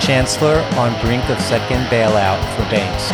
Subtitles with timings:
[0.00, 3.12] Chancellor on brink of second bailout for banks.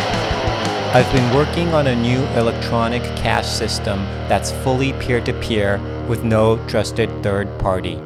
[0.95, 6.23] I've been working on a new electronic cash system that's fully peer to peer with
[6.23, 7.99] no trusted third party.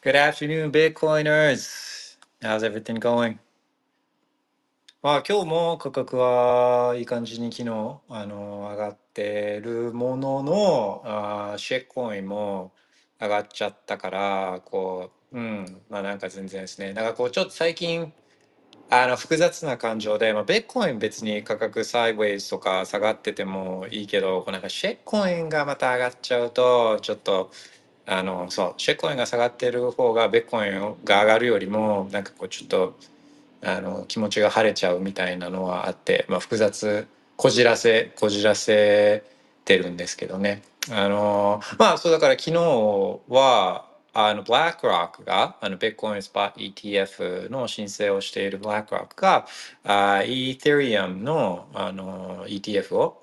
[0.00, 2.16] Good afternoon, Bitcoiners.
[2.42, 3.38] How's everything going?
[5.02, 12.72] まあ今日も価格はいい感じに昨日あの上がってるもののあーシェッコインも
[13.19, 18.11] 上がっちゃったからこううんまあなんか全然ですねなんかこうちょっと最近
[18.89, 27.51] あの複雑な感情で、まあ、ベッコイン別に価格サイドウェイズとか下がっててもいいけどこうなんかシェッコインがまた上がっちゃうとちょっと
[28.05, 32.97] あのそうシェッコインが下がってる方がベッコインが上がるよりもなんかこうちょっと
[33.61, 39.23] あの気持ちが晴れちゃうみたいなのはあって、まあ、複雑こじらせこじらせ
[39.65, 40.61] てるんですけどね。
[40.91, 42.55] あのまあそうだから昨日
[43.29, 49.45] はあのブラックロックがあのビットコインスポット ETF の申請をしているブラックロックが
[49.83, 53.21] あイー t リアムのあの ETF を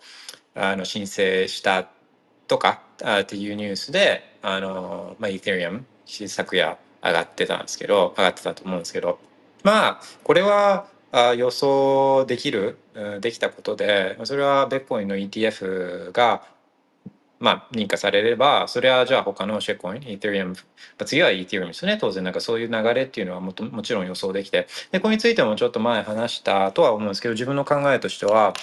[0.55, 1.89] あの申請した
[2.47, 9.19] とかあっていうニュースであの、まあ、イー t リアム昨夜上がってたんですけど上がってたと思うんですけど
[9.65, 12.79] まあこれはあ予想できる
[13.21, 16.43] できたことでそれはベッコインの ETF が
[17.45, 20.57] まあ認可されればそれはじゃあ他のシェコインイーテリアム
[21.05, 21.99] 次はイーテリアムですね。
[22.01, 24.67] 当然なんかそういう流れっていうのはももちろん予想できて。
[24.93, 28.55] でこれについてもちょっと前話したとは思うんですけど自分の考えとしては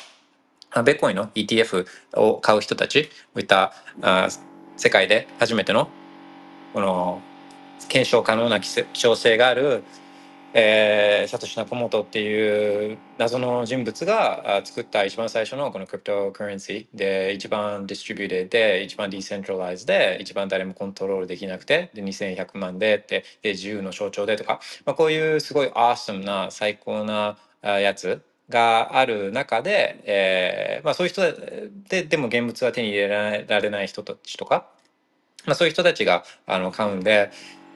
[0.84, 1.86] ベッコインの ETF
[2.16, 4.30] を買う人たちこういったあ
[4.78, 5.90] 世界で初めての
[6.74, 7.22] この
[7.88, 9.84] 検証可能な希少性がある
[10.54, 31.22] えー、サトシ・ナカモトっていう謎の人物が作った一番最初のこの cryptocurrency で一番 distributed で一番 decentralized で一番誰もコントロールできなくてで2100万でってで自由の象徴でとか、まあ、こういうすごい awesome な最高なやつがある中で、えーまあ、そういう人
[31.90, 34.68] ででも現物は手に入れられない人たちとか、
[35.46, 37.32] まあ、そういう人たちがあの買うんで、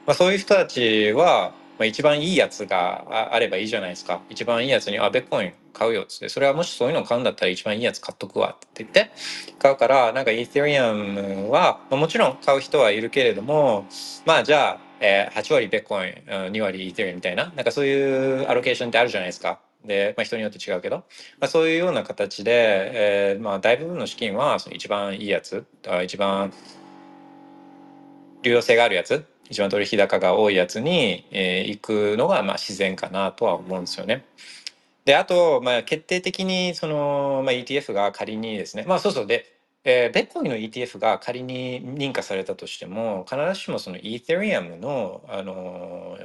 [0.06, 4.20] まあ、そういう人たちはまあ、一番いいやつがあればいいじゃないですか。
[4.30, 9.10] 一番いいやつに、あ、ベッコイン買うよっつって、それはもしそういうの買うんだったら一番いいやつ買っとくわって言って、
[9.58, 13.86] 買うから、なんかイーテリアムは、まあ、もちろん買う人はいるけれども、
[14.24, 16.12] まあじゃあ、えー、8割ベッコイン、
[16.52, 19.60] 2割イーテリアムみたいな、なんかそういうアロケーションってあるじゃないですか。
[19.84, 20.96] で、まあ、人によって違うけど、
[21.38, 25.64] まあ、そういうような形で、えー、まあ大部分の資金はその一番いいやつ、
[26.02, 26.52] 一番
[28.42, 34.24] 流用性があるやつ一番取引高が多いやつに、えー、行くのがまあ自然かなとは思うんですよね。
[35.04, 39.46] であと、まあ、決定的にその、まあ、ETF が仮にですねまあそうそうで、
[39.84, 46.18] えー、ベッコインの ETF が仮に認可されたとしても必ずしもそのイーテリアムのあの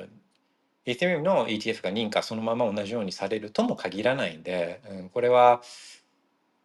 [0.83, 5.61] イーテリアムの ETF が認可そのまま同じようにされるとも限らないんで、うん、これは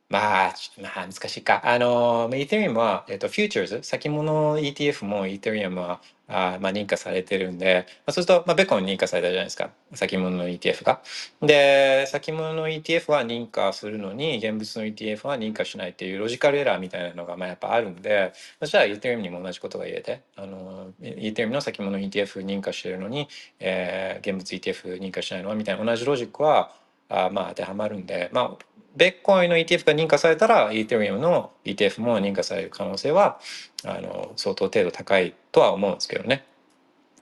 [0.08, 1.62] まあ、まあ、難しいか。
[1.64, 9.70] あの、イーテリアムは、えっと、フューチャーズ、先物 ETF もイーテリアムは、あまあ、認可されてるんで、まあ、そうすると、まあ、ベコン認可されたじゃないですか。
[9.94, 11.02] 先物の ETF が。
[11.42, 23.28] で、先物の ETF は認可するのに、現物の ETF は認可しないっていうロジカルエラーみたいなのが、まあ、やっぱあるんで、まあ、じゃ、イーテリアムにも同じことが言えて、あの、イーテリアムの先物 ETF 認可してるのに、
[23.58, 26.70] えー、現物 ETF 認可しないのは、みたいな同じロジックは、
[27.08, 33.38] あまあ、当てはまるんで、まあ、ベッコインの ETF が認可されたら、イーテリアムの ETF も認可される可能性は、
[33.84, 36.44] あの、相当程度高いとは思うんですけどね。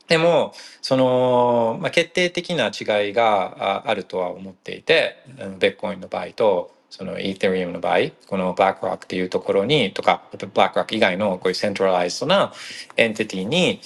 [0.07, 0.53] でも、
[0.83, 5.17] その、まあ、決定的な違いがあるとは思っていて、
[5.59, 12.53] ビットコインの場合と、その Ethereum の場合、このブラックロックっていうところに、とか、ブラックロック以外のこういう centralized な
[12.97, 13.81] entity に、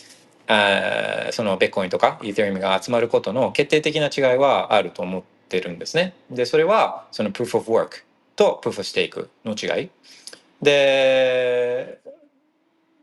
[0.51, 6.15] あそのビットコインとか Ethereum が集まることの決定的な違いはあると思っててるんですね。
[6.31, 8.05] で、それはその proof of work
[8.37, 9.91] と proof of stake の違い。
[10.63, 12.01] で、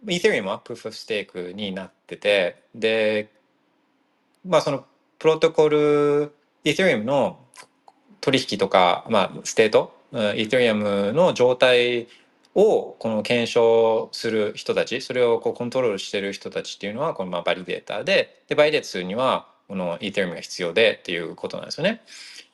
[0.07, 3.29] Ethereum は proof of stake になってて、で、
[4.45, 4.85] まあその
[5.19, 6.31] プロトコル、
[6.63, 7.39] Ethereum の
[8.21, 12.07] 取引とか、まあ state、Ethereum の状態
[12.55, 22.01] をこの検証する人たちそれをこうコントロールしてる人たちっていうのはこのまあバリデーターででバリデートするにはこのイー t リ r ムが必要でっていうことなんですよね。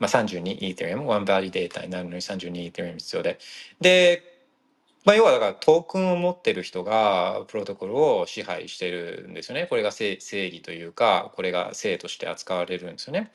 [0.02, 3.38] まあ、32イー t リ r ム1バリデータになるのに32イー t リ r ム必要で。
[3.80, 4.24] で
[5.04, 9.66] まあ、要はだからトークンを持ってる人がプロトコルを支配してるんですよね。
[9.68, 13.32] これが正義というかこれが正として扱われるんですよね。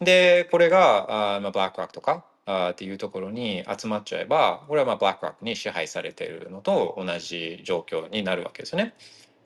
[0.00, 8.94] でこれがあ、まあ、ブラックロックとかあっていうところに集まっちゃえばこれはまあブラックロックに支配されてるのと同じ状況になるわけですよね。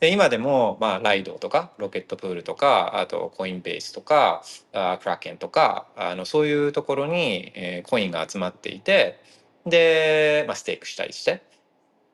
[0.00, 4.42] で今でも、まあ、ライドとかロケットプールとかあとコインベースとか
[4.72, 9.20] あクラッケンとかあのそういうところに、えー、コインが集まっていて
[9.66, 11.42] で、まあ、ステークしたりして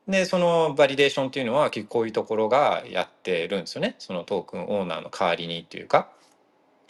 [0.07, 3.95] でそのバリデーションっていうのは結構こういうところがやってるんですよね。
[3.99, 6.09] そのトークンオーナーの代わりにっていうか。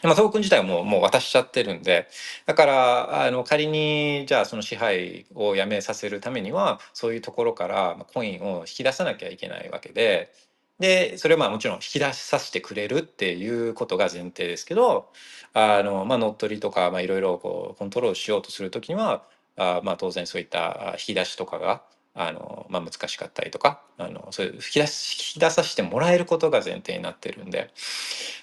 [0.04, 2.08] まあ、トークン自体はもうもう渡しちゃってるんで。
[2.46, 10.32] だからあの仮にじゃあその支配をやめさせるためにはそういうところからコインを引き出さなきゃいけないわけで。
[10.78, 15.10] でそれはまあもちろん引き出させてくれるっていうことが前提ですけど
[15.52, 19.24] あの、まあ、乗っ取りとかいろいろコントロールしようとする時には
[19.56, 21.82] あまあ当然そういった引き出しとかが
[22.14, 27.70] あの、まあ、難しかったりとかあのそういう引き出し引き出させてもらえることが前提になってるんで。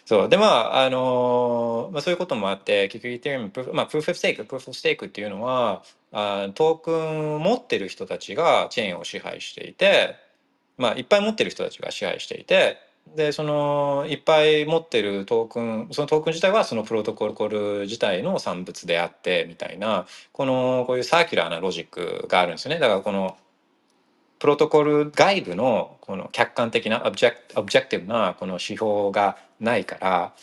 [0.06, 0.30] そう。
[0.30, 10.16] でまああの、まあ、そういうこともあって結局イー t リ r ム、まあ、プーフ・オブ・ステークプーフ・オブ・ステークっていうのはあトークンを持ってる人たちがチェーンを支配していて、
[10.77, 12.77] まあ、いっぱい持ってる人たちが支配していて
[13.16, 22.80] でそのいっぱい持ってるトークンそのトークン自体はそのプロトコル自体の産物であってみたいなこのこういう circular なロジックがあるんですよね。
[22.80, 23.38] だからこの
[24.39, 30.33] プロトコル外部のこの客観的なオブジェク objective なこの指標がないから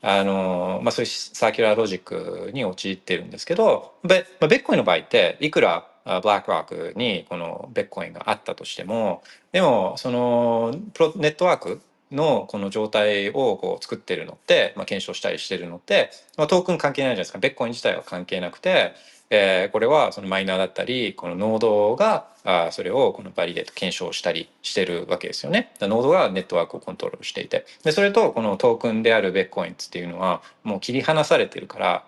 [0.00, 9.22] あの、まあ、そういう circular logic に陥ってるんですけどビットコインの場合っていくらブラックロックにこのビットコインがあったとしても
[9.52, 17.38] でもそのプロネットワークのこの状態をこう作ってるのって、まあ、検証したりしてるのって、まあ、トークン関係ないじゃないですか。
[17.38, 18.94] ビットコイン自体は関係なくて
[19.34, 25.72] えー、これはそのマイナーだったりこのノードがあそれをこの validate 検証したりしてるわけですよね。
[25.80, 27.64] ノードがネットワークをコントロールしていて。
[27.82, 32.04] でそれとこのトークンであるビットコインっていうのはもう切り離されてるから。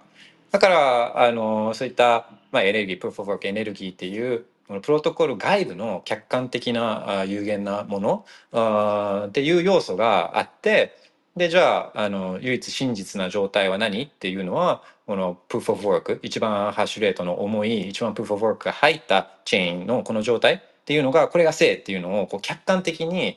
[0.51, 10.97] だからあのそういった、まあ、エネルギー proof of work エネルギーっていうこのプロトコル外部の客観的な有限なものあっていう要素があって
[11.35, 23.37] でじゃああの唯一真実な状態は何っていうのはこの Proof of Work 一番ハッシュレートの重い一番 Proof of Work が入ったチェーンのこの状態っていうのがこれが正っていうのをこう客観的に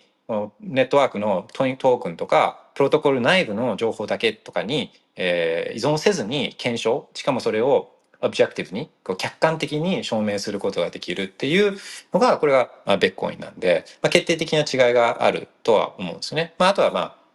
[0.61, 11.77] ネットワークのトークンとかプロトコル内部の情報だけとかに、えー、依存せずに検証しかもそれを objective にこう客観的に証明することができるっていう
[12.13, 16.53] のがこれがまあベッコインなんで、まあ、決定的な違いがあるとは思うんですね。
[16.57, 17.27] まあ、あとはまあ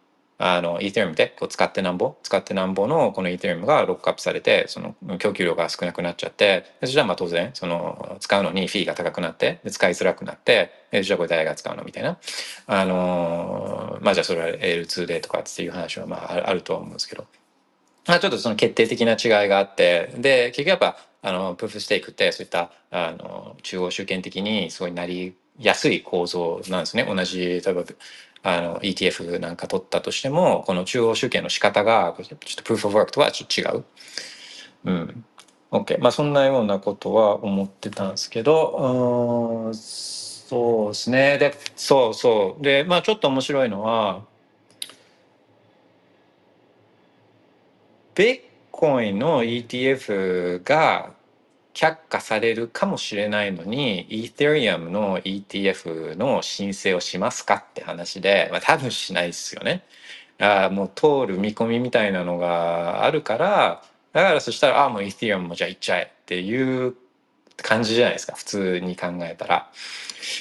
[0.45, 10.71] あの、イー t リ r ムでこう使ってなんぼ、使ってなんぼのこのイー t リ r ムがロックアップされて、その供給量が少なくなっちゃって、そしたらまあ当然、その使うのにフィーが高くなって、使いづらくなって、
[11.01, 12.17] じゃあこれ誰が使うのみたいな。
[12.67, 17.25] あのまあじゃあそれは L2 でとかっていう話はまああるとは思うんですけど。
[18.07, 27.05] あちょっとその決定的な違いがあって、で、結局やっぱ、あの、プーフステークってそういった、あの、中央集権的にすごいなりやすい構造なんですね。
[27.05, 27.83] 同じ、例えば
[28.43, 33.85] あの ETF なんか取ったとしてもこの中央集計の仕方がちょっとプーフ・オブ・ワークとはちょっと違う。
[34.85, 35.25] うん。
[35.71, 35.99] OK。
[35.99, 41.37] まあそんなようなことは思ってたんですけど、うんそうですね。
[41.37, 42.63] で、そうそう。
[42.63, 44.25] で、まあちょっと面白いのは、
[48.15, 48.41] ベッ
[48.71, 51.13] コインの ETF が
[51.73, 59.83] 却下されるかもしれないのに、イーテリアムの ETF の申請をしますかって話で、まあ多分しないですよね。
[60.39, 66.95] あもう通る見込みみたいなのがあるから、だからそしたら、ああもうイーテリアムもじゃあ行っちゃえっていう
[67.61, 69.69] 感じじゃないですか、普通に考えたら。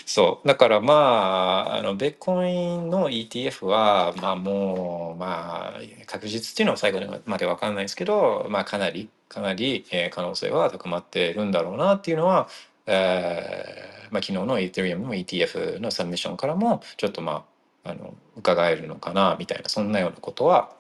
[0.07, 0.49] そう。
[0.49, 12.49] だからまあ、あの、ベッコインの ETF は、まあもう、まあ、確実っていうのは最後までわかんないですけど、まあかなりかなり、えー、可能性は高まっているんだろうなっていうのは、
[12.87, 17.45] えーまあ、昨日の Ethereum の ETF のサミッションからもちょっとま
[17.85, 20.71] ああの伺えるのかなみたいなそんなようなことは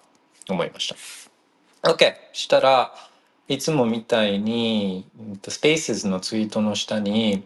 [0.48, 0.88] 思いまし
[1.82, 1.90] た。
[1.90, 2.94] OK したら
[3.48, 5.06] いつもみたいに
[5.42, 7.44] Spaces のツイートの下に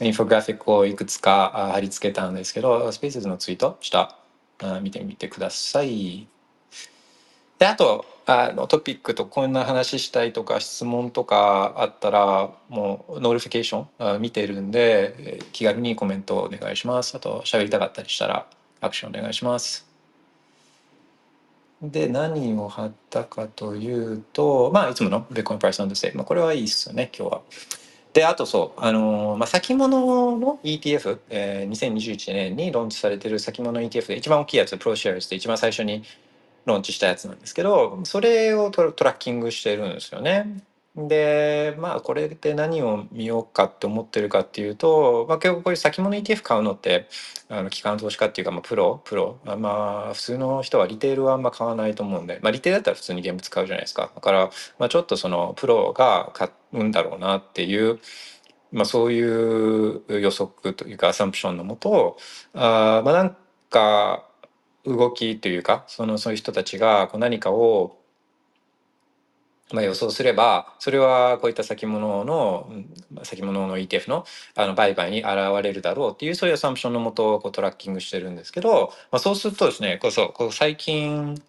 [0.00, 4.16] インフォグラフィックをいくつか貼り付けたんですけど Spaces のツイート下
[4.82, 6.28] 見てみてください。
[7.58, 18.46] であとあのトピックとこんな話したいとか質問とかあったらもう notification 見てるんで気軽にコメントお願いしますあと喋りたかったりしたら
[18.80, 19.87] アクションお願いします
[21.82, 27.42] で何を貼ったかというとまあいつもの Bitcoin Price on This Day まあこれはいいっすよね今日は
[28.12, 36.02] であとそうあのーまあ先物の ETF、えー、2021年にローンチされてる先物 ETF で一番大きいやつプロシェアスで一番最初に
[36.64, 40.62] ローンチしたやつなんですけどそれをト tracking してるんですよね。
[41.06, 47.08] でまあこれで何を見ようかって思ってるかっていうと、まあ、結構こういう先物 ETF 買うのって
[47.48, 49.38] あの機関投資家っていうか、まあ、プロプロ。
[49.44, 54.10] まあ普通の人はリテールはあんま買わないと思うんで、まあ、リテールだったら普通に現物買うじゃないですか。
[54.14, 58.00] だから、まあ、ちょっとそのプロが買うんだろうなっていう
[58.70, 62.18] まあ、そういう予測というかアサンプションのもと
[62.54, 63.36] あまあなん
[63.70, 64.28] か
[64.84, 67.97] 動きというかそのそういう人たちがこう何かを
[69.72, 72.72] まあ、予想すればそれはこういった先物の
[73.22, 75.30] 先物の ETF のあの売買に現
[75.62, 81.40] れるだろうっていうそういうアサンプションのもとをこうトラッキングしてるんですけど、まあ、そうするとですねこうそうこう最近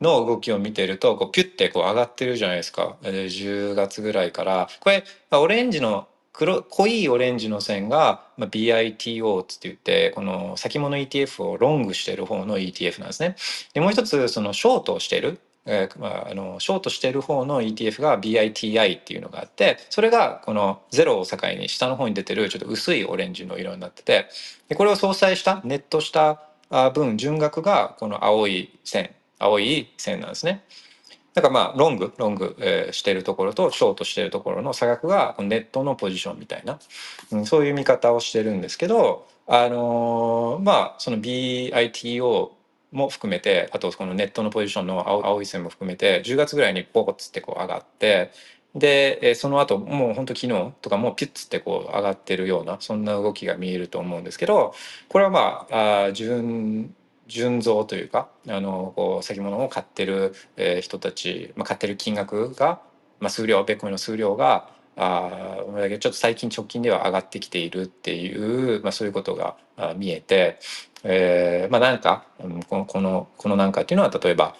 [0.00, 2.96] の動きを見てるとこうピュッてこう上がってるじゃないですか。
[3.02, 4.68] 10月ぐらいから。
[4.80, 13.36] これオレンジの黒濃いオレンジの線が、まあ、BITO って言ってこの先物 ETF をロングしてる方の ETF なんですね。
[13.72, 15.38] でもう一つそのショートをしてる。
[15.66, 24.26] えーまあ、あのショートしてる方の ETF が BITI っていうのがあってそれがこのゼロを境に下の方に出てるちょっと薄いオレンジの色になってて
[24.68, 26.42] でこれを相殺したネットした
[26.92, 30.64] 分純額がこの青い線青い線なんですね。
[31.34, 36.78] だからまあロングロング、えーしてるところとショートしてるところの差額がネットのポジションみたいな、
[37.32, 42.50] うん、そういう見方をしてるんですけどあのーまあその BITO
[42.94, 48.30] も含めてあとこのネットのポジションの青い線も含めて10月ぐらいにポコッつってこう上がって
[48.74, 54.74] でその後もう本当昨日とかもうピュッつってこう上がってるようなそんな動きが見えると思うんですけど
[55.08, 56.88] これはまああー
[57.26, 60.34] 純増というかあのこう先物を買ってる、
[60.82, 62.80] 人たち、まあ、買ってる金額が、
[63.18, 69.56] まあ、数量ベッコインの数量があちょっと最近直近では上がってきているっていう、まあ、そういうことが
[69.96, 70.58] 見えて、
[71.04, 72.24] えーまあなんか、
[72.68, 74.56] このこのこのなんかっていうのは例えば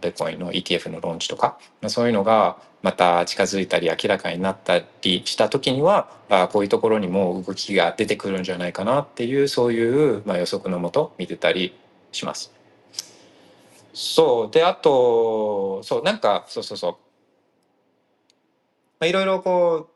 [0.00, 11.74] ベッコインの ETF のローンチとか、そういうのがまた近づいたり明らかになったりした時にはあこういうところにも動きが出てくるんじゃないかなっていうそういう、まあ、予測のもと見てたり
[12.12, 12.52] します。
[13.94, 16.98] そうであとそうなんかそうそうそ
[19.00, 19.93] ういろいろこう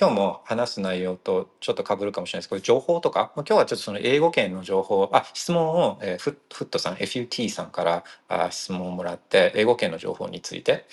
[0.00, 2.48] 今日も話す内容とちょっと被るかもしれないです。
[2.50, 3.32] けど情報とか？
[3.34, 10.86] 今日はちょっとその英語圏の情報あ質問を、えーフットさん FUT さんからあ質問をもらって英語圏の情報について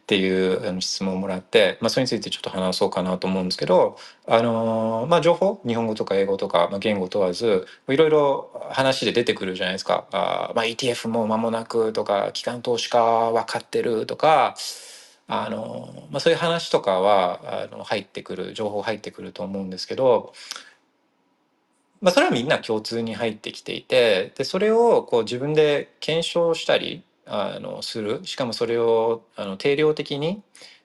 [0.00, 5.60] っていう質問をもらって、まあ、それについてちょっと話そうかなと思うんですけど、あのまあ、情報？
[5.66, 10.06] 日本語とか英語とか、ま、言語問わずいろいろ話で出てくるじゃないですか。
[10.12, 14.54] あまあ、ETF も間もなくとか機関投資家は買ってるとか
[15.28, 20.32] あの、まあ、そういう話とかはあの入ってくる情報入ってくると思うんですけど、
[22.00, 30.42] まあ、それはみんな共通に入ってきていてでそれをこう自分で検証したりあのするしかもそれをあの定量的に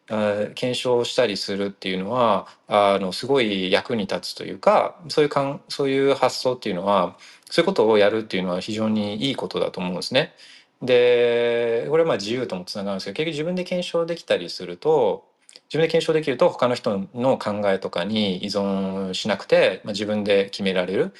[0.08, 7.16] 検証したりするっていうのはあのすごい役に立つというかそういうかんそういう発想っていうのは
[7.50, 10.34] そういうことをやるっていうのは非常にいいことだと思うんですね。
[10.82, 15.26] でこれはまあ自由ともつながるんですけど結局自分で検証できたりすると
[15.70, 21.14] 自分で検証できると他の人の考えとかに依存しなくて、まあ、自分で決められる。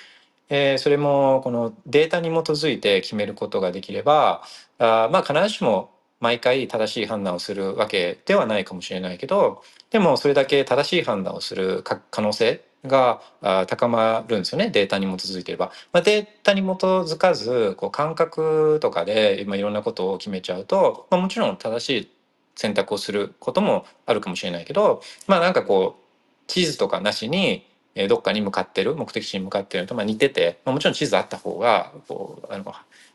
[0.50, 4.44] えーそれもこのデータに基づいて決めることができれば
[4.80, 13.22] あまあ必ずしも毎回正しい判断をするわけではないかもしれないけどでもそれだけ正しい判断をする可能性が
[13.68, 15.72] 高まるんですよねデータに基づいていれば。
[15.94, 22.12] まあ、データに基づかずこう感覚とかで今いろんなことを決めちゃうと、まあ、もちろん正しい
[22.56, 26.02] 選択をすることもあるかもしれないけどまあなんかこう
[26.48, 27.66] 地図とかなしに
[28.10, 32.74] どっかに向かってる目的地に向かってるとまあ似てて、まあ、もちろん地図あった方がこうあの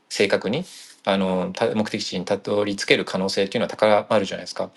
[0.08, 0.64] 正確に
[1.04, 4.70] あの目的地にたどり着ける可能性っていうのは高まるじゃないですか。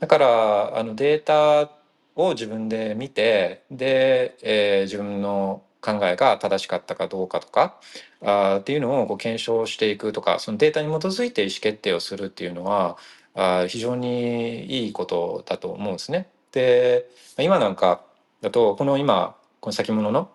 [0.00, 1.70] だからあのデータ
[2.18, 7.76] を自分で見てで、えー自分の考えが正しかったかどうかとか
[8.20, 12.96] あっていうのをこう検証していくとかそのデータに基づいて意思決定をするっていうのは
[13.34, 16.28] あ非常にいいことだと思うんですね。
[16.52, 17.08] で
[17.38, 18.02] 今なんか
[18.40, 20.30] だとこの今この先物の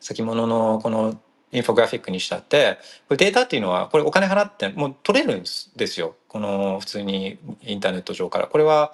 [0.00, 1.20] 先物のこの
[1.52, 2.78] インフォグラフィックにしたって
[3.08, 5.44] これデータっていうのはこれお金払ってもう取れるん
[5.76, 8.92] ですよこの普通にインターネット上からこれは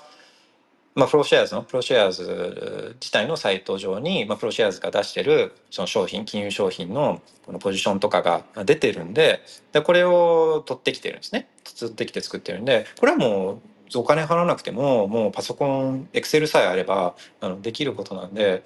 [0.95, 9.41] まあ、プロシェアーズのプロシェアーズ自体のサイト上に、まあ、プロシェアーズが出してるその商品金融商品のこのポジションとかが出てるんで
[9.73, 11.49] でこれを取ってきてるんですね。
[11.79, 18.65] 取ってきて作ってるんでこれはもうお金払わなくてももうパソコンエクセルさえあればあのできることなんで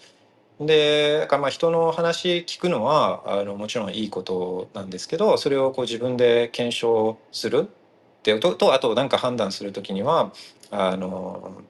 [0.61, 10.33] でまあ人の話聞くのはあのもちろんいいことなんですけどそれをこう自分で検証するっていうととあと何か判断する時には
[10.71, 11.63] あの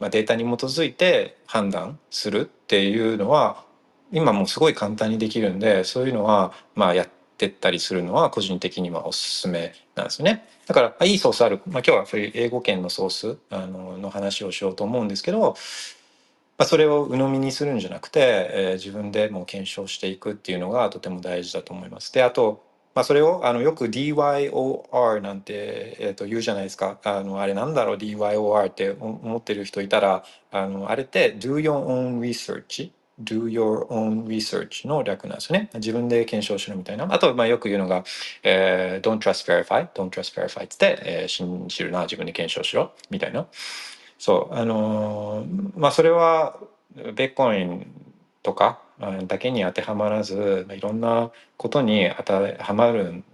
[0.00, 3.64] まあ、データに基づいて判断するっていうのは
[4.12, 10.48] 今もうすごい簡単にできるんでそういうのはまあやってったりするのは個人的にはおすすめなんですね。
[10.66, 15.56] だからいいソースある、まあ、今日はそういう英語圏のソースあのの話をしようと思うんですけど、
[16.58, 18.20] まあ、それを鵜呑みにするんじゃなくて、
[18.52, 22.12] えー、自分でもう検証していくっていうのがとても大事だと思います。
[22.12, 22.65] であと
[22.96, 26.98] まあ、それをあのよく DYOR なんて、えー、と言うじゃないですか。
[27.04, 32.90] あのあれなんだろう？DYOR って思ってる人いたらあのあれって Do Your Own Research
[33.22, 35.68] Do Your Own Research の略なんですよね。
[35.74, 37.06] 自分で検証しろみたいな。
[37.12, 38.02] あとまあよく言うのが、
[38.42, 42.04] えー、Don't Trust Verify Don't Trust Verify って、えー、信じるな。
[42.04, 42.92] 自分で検証しろ。
[43.10, 43.46] みたいな。
[44.18, 44.54] そう。
[44.54, 46.58] あのー、まあそれは
[46.94, 47.86] ベッコイン
[48.42, 53.24] とかだけに当てはまらずいろんなことに当てはまるん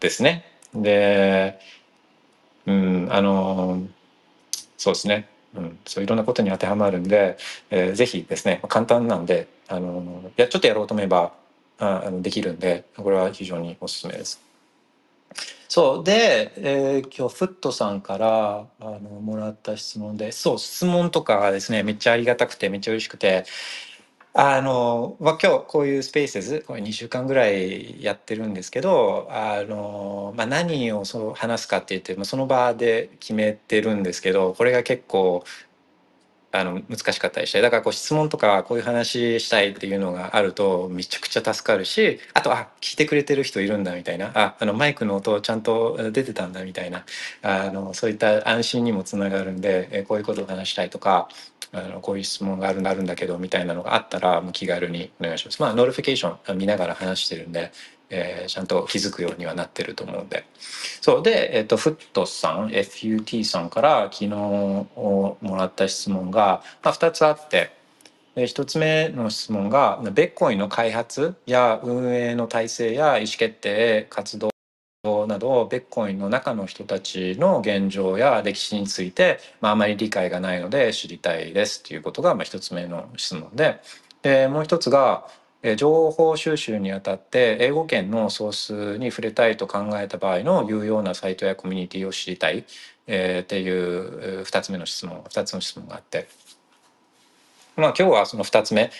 [0.00, 0.44] ですね。
[0.74, 1.58] で、
[2.66, 3.82] うん、あの
[4.78, 7.36] そうですね、うん、そういろんなことに当てはまるんで、
[7.70, 11.32] えー、ぜひですね簡単なんであのやちょっとやろうと思えば
[11.78, 14.40] あのできるんでこれは非常におすすめです。
[15.68, 23.46] そうで、えー、今日フットさんからあのもらった質問でそう質問とかがですねめっちゃありがたくてめっちゃ嬉しくて
[24.34, 35.44] あの、まあ、今日こういうスペースこれ2週間ぐらいやってるんですけどあの、まあ、何をそう話すかって言って、まあ、その場で決めてるんですけどこれが結構
[36.52, 47.04] あの難しかったりしてだからこう質問とかこういう話したいっていうのがあるとめちゃくちゃ助かるしあとあ聞いてくれてる人いるんだみたいなああのマイクの音ちゃんと出てたんだみたいな
[47.42, 51.28] あのそういった安心にもつながるんでえこういうことを話したいとか
[51.72, 55.62] あのこういう質問があるあるんだけどみたいなのがあったらもう気軽にお願いします。
[55.62, 57.72] まあ notification 見ながら話してるんで
[58.12, 60.44] えー、ちゃんと気づくようにはなってると思うんで。
[61.00, 67.72] そうで、えっ、ー、と、フットさん、FUT さんから昨日もらった質問が、まあ、2つあって、
[68.36, 74.52] 1つ目の質問が、ベッコインの開発や運営の体制や意思決定、活動
[75.26, 83.80] などベッコインの中の人たちの現状や歴史について、まあ、あまり理解がないので知りたいですということが、まあ、1つ目の質問で
[84.22, 85.26] でもう一つが、
[85.76, 88.52] 情報収集にあたって英語圏のソー
[88.96, 92.64] スに触れたいと考えた場合の有用なサイトやコミュニティを知りたい、
[93.06, 96.28] え、っていう2つ目の質問2つの質問があって。
[97.76, 98.90] まあ今日はその2つ目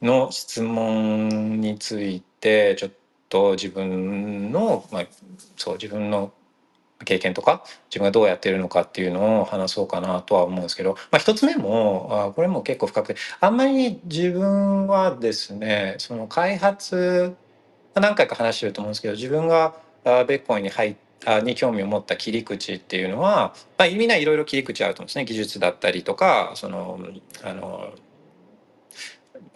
[0.00, 2.90] の質問についてちょっ
[3.28, 5.06] と自分の、まあ、
[5.56, 6.32] そう自分の
[7.04, 17.36] 経験とか自分がどうやってるのかっていうのを話そうかなとは思うんですけど、まあ、一つ目もこれも結構深くてあんまり自分はですねその開発
[17.94, 21.12] 何回か話してると思うんですけど自分がベッコインに入って
[21.44, 25.24] に興味を持った切り口っていうのは、まあ、みんないろいろ切り口あると思うんですね。
[25.24, 26.98] 技術だったりとかその
[27.44, 27.92] あの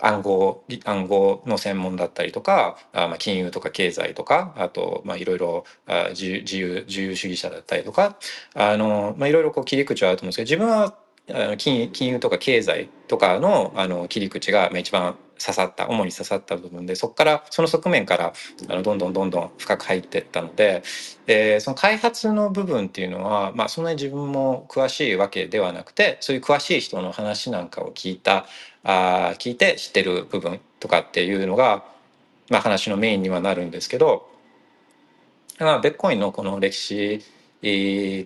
[0.01, 5.65] 暗号暗号の専門だったりとかあ、まあ、金融とか経済とかあと、まあ、いろいろ
[6.11, 8.17] 自由自由主義者だったりとか
[8.55, 18.33] あの、まあ、いろいろこう切り口はあると思うんですけど自分は金金融とか経済とかのあの切り口が一番刺さった主に刺さった部分でそこからその側面から
[18.69, 20.83] あのどんどんどんどん深く入っていったので
[21.27, 28.47] でその開発の部分っていうのは、まあ、そんなに自分も詳しいわけではなくてそういう詳しい人の話なんかを聞いた
[28.89, 31.85] あ聞いて知ってる部分とかっていうのが、
[32.49, 34.31] まあ、話のメインにはなるんですけど、
[35.59, 37.25] まあ、ベッコインのこの歴史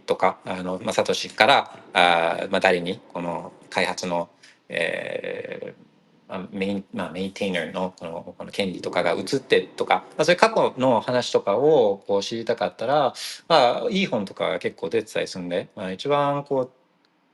[0.00, 4.28] とかあの、まあ、サトシからあ、まあ、誰にこの開発の、
[4.68, 5.90] えー
[6.28, 13.14] まあ、メイン、まあ、メインテイナーのこのこの権利とかが移ってとか、まあ、そういう過去の話とかをこう知りたかったら、
[13.48, 16.70] まあ、いい本とかが結構出てたりするんで、まあ、一番こう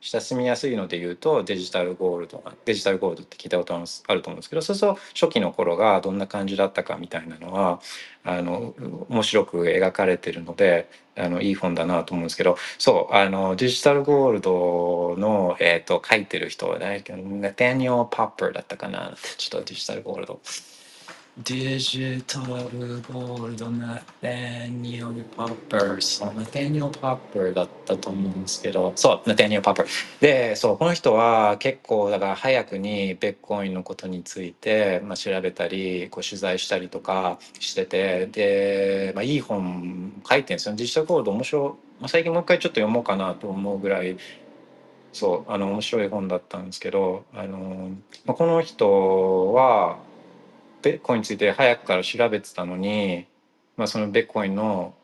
[0.09, 7.81] 親しみやすいので言うとデジタルゴールドデジタルゴールドって聞いたことあると思うんですけどそうすると初期の頃がどんな感じだったかみたいなのは
[8.25, 8.75] あの
[9.09, 19.14] 面白く描かれてるのであのいい本だなと思うんですけどそうあのデジタルゴールドの、えーと、書いてる人はねナタニオ・パッパーだったかな。
[19.38, 20.40] ちょっとデジタルゴールド。
[21.44, 29.87] デジタルゴールドナタニオル・パッパーそうナタニオ・パッパーだったと思うんですけどそうナタニオ・パッパー
[30.18, 40.75] でそうこの人は結構だから早くにベッコインのことについて、まあ、調べたりこう取材したりとかしててで、まあ、いい本書いてるんですよ。
[40.75, 44.16] デジタルゴールド面白い、まあ、最近もう一回ちょっと読もうかなと思うぐらい
[45.12, 47.90] そうあの面白い本だったんですけどあの、
[48.25, 49.99] まあ、この人は
[50.83, 53.27] ベッコインについて早くから調べてたのに、
[53.77, 54.95] まあ、そのベッコインの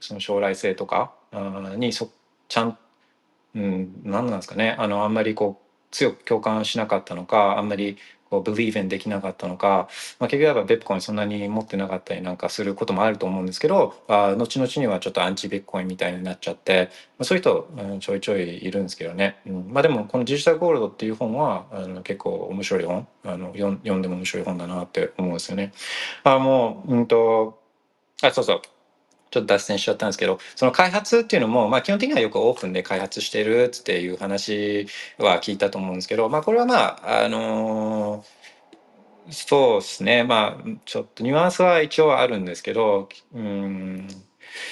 [0.00, 1.12] その将来性とか
[1.76, 2.10] にそ
[2.48, 2.78] ちゃん、
[3.54, 4.76] うん、何なんですかね。
[4.78, 7.98] あのあんまりこう強く共感しなかったのかあんまり
[8.38, 9.88] believe in できなかったのか、
[10.18, 23.06] まあ、結局やっぱベップコインそんなに持ってなかったりなんかすることもあると思うんですけどあ後々にはちょっとアンチベッコインみたいになっちゃって、まあ、そういう人、うん、ちょいちょいいるんですけどね、うん、まあでもこの「デジタルゴールド」っていう本はあの結構面白い本。
[23.22, 25.72] あの読ん読んでも面白い本だなって思うんですよね。
[26.24, 27.60] あもううんと
[28.22, 28.62] あそうそう。
[29.30, 34.86] ちょっと脱線しちゃったんですけどその開発っていうのも、まあ、基本的にはよくオープンで開発してるっていう話
[35.18, 38.24] は聞いたと思うんですけど、まあ、これはまああの
[39.30, 40.24] そうですね。
[40.24, 44.08] まあちょっとニュアンスは一応あるんですけどうん。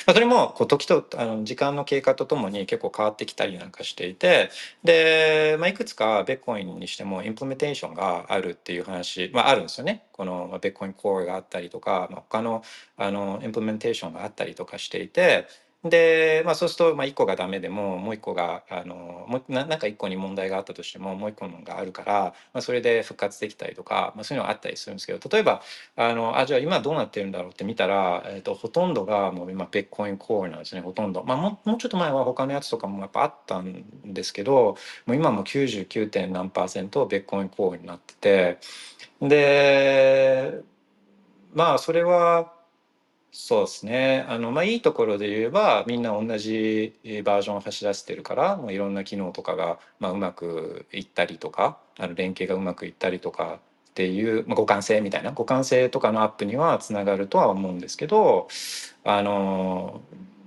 [0.07, 4.51] まあ、それもこう時とあの時間の経過とともに結構変わってきたりなんかしていて
[4.85, 10.05] で、まあ、いくつかベッコインにしてもインプメンテーションがあるっていう話、まあ、あるんですよね。
[10.13, 12.63] このベッコインコールがあったりとか、まあ、他の
[12.97, 15.47] あのインプメンテーションがあったりとかしていて
[15.85, 25.63] で、まあ、そうすると、まあ、1個がダメでももう1個があのもななんか1個に問題があったとしてももう1個のがあるから、まあ、それで復活できたりとか、まあ、そういうのがあったりするんですけど例えば
[25.95, 36.09] あのあじゃあ今どうなってるんだろうって見たら、えー、とほとんどがもう今ベッコインコールなんですねほとんど、まあ、もうもうちょっと前は他のやつとかもやっぱあったんですけどもう今も 99.
[36.11, 38.59] 点何パーセントベッコインコールになってて
[39.21, 40.61] で
[41.55, 42.53] まあそれは
[43.31, 44.25] そうですね。
[44.29, 53.61] あのまあいいところで言えばみんな同じバージョンを走らせてるからもういろんな機能とかが、まあ、うまくいったりとかあの連携がうまくいったりとか
[53.91, 58.49] っていう、まあ、互換性みたいな互換性とかのアップにはつながるとは思うんですけど
[59.05, 60.01] あの、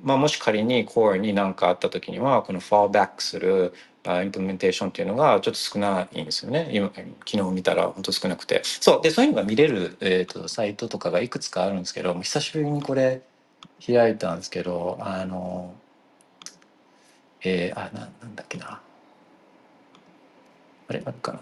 [0.04, 6.70] まあ、もし仮に Core に何かあった時にはこのフォーバックするインプメンテーションっていうのがちょっと少ないんですよね。
[6.74, 8.62] 今昨日見たら本当少なくて。
[8.64, 9.02] そう。
[9.02, 13.22] でそういうのが見れる、えー、とサイトとかがいくつかあるんですけど久しぶりにこれ
[13.86, 15.76] 開いたんですけどあの
[17.44, 18.82] えー、あななんだっけな。
[20.88, 21.42] あれあるかな。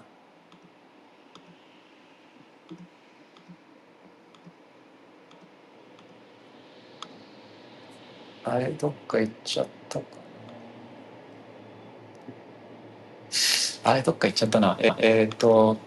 [8.44, 10.22] あれどっか行っちゃったかな
[13.84, 14.78] あれどっか行っちゃったな。
[14.80, 15.78] ええー、っと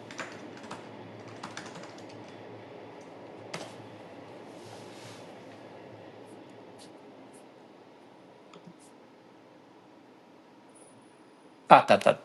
[11.68, 12.18] あったあった。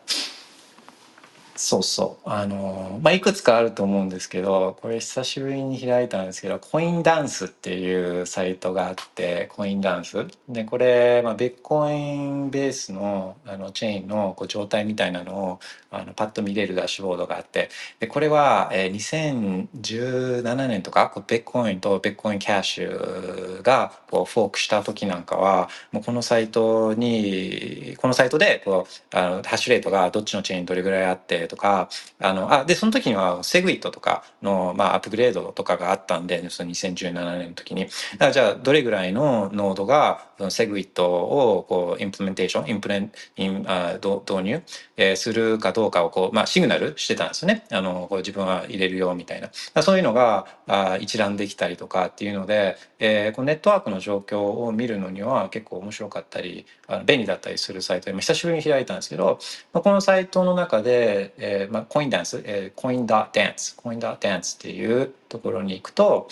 [1.60, 2.30] そうそう。
[2.30, 10.24] あのまあいくつかあると思うんですけどこれ久しぶりに開いたんですけどコインダンスっていうサイトがあってコインダンス。
[10.48, 31.88] でこれ、まあ、ベッコインベースのあのチェーンのこう状態みたいなのをあのパッと見れるダッシュボードがあってでこれは、えー、2017年とかこうビットコインとビットコインキャッシュがこう fork した時なんかはもうこのサイトにこのサイトでこうあのハッシュレートがどっちのチェーンどれぐらいあってとか
[32.20, 37.84] あのあでその時には SegWit とかの、まあ、アップグレードとかがあったんでその2017年の時に。
[37.84, 44.62] だからじゃあどれぐらいのノードがその SegWit をこう implementation インプレンインあ導入、
[44.96, 47.64] えー、するかどうかをこう、まあ、 signal してたんですよね。
[47.70, 49.50] あのこう自分は入れるよみたいな。
[49.82, 59.38] そういうのがあ一覧できたりとかっていうので、えー、このネットワークの状況を見るのには結構面白かったりあの便利だったりするサイトで久しぶりに開いたんですけど、
[59.72, 66.28] まあ、このサイトの中で、えーまあ、 Coin Dance、えー、 Coin Dance Coin Dance っていうところに行くと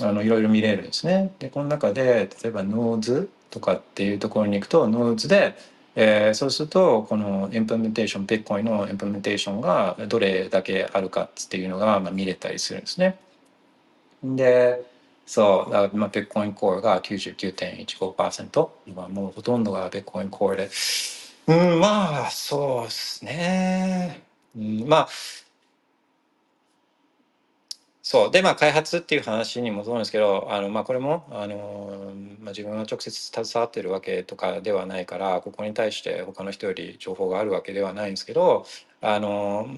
[0.00, 1.32] あのいろいろ見れるんですね。
[1.38, 5.54] でこの中で例えば nodes とかっていうところに行くと nodes で、
[5.94, 13.18] えー、そうするとこのインプレメンテーションビットコインのインプレメンテーションがどれだけあるかっていうのが、まあ、見れたりするんですね。
[14.22, 14.82] で
[15.26, 20.70] そう、まあ、ビットコインコールが99.15%今もうほとんどがビットコインコールで
[21.46, 24.22] うんまあそうですね、
[24.56, 25.08] うん、まあ
[28.04, 28.30] そう。
[28.30, 38.66] でまあ開発っていう話に戻るんですけどあの、まあ、これもあの、まあ、自分は直接携わってるわけとかではないからここに対して他の人より情報があるわけではないんですけど
[39.00, 39.68] あの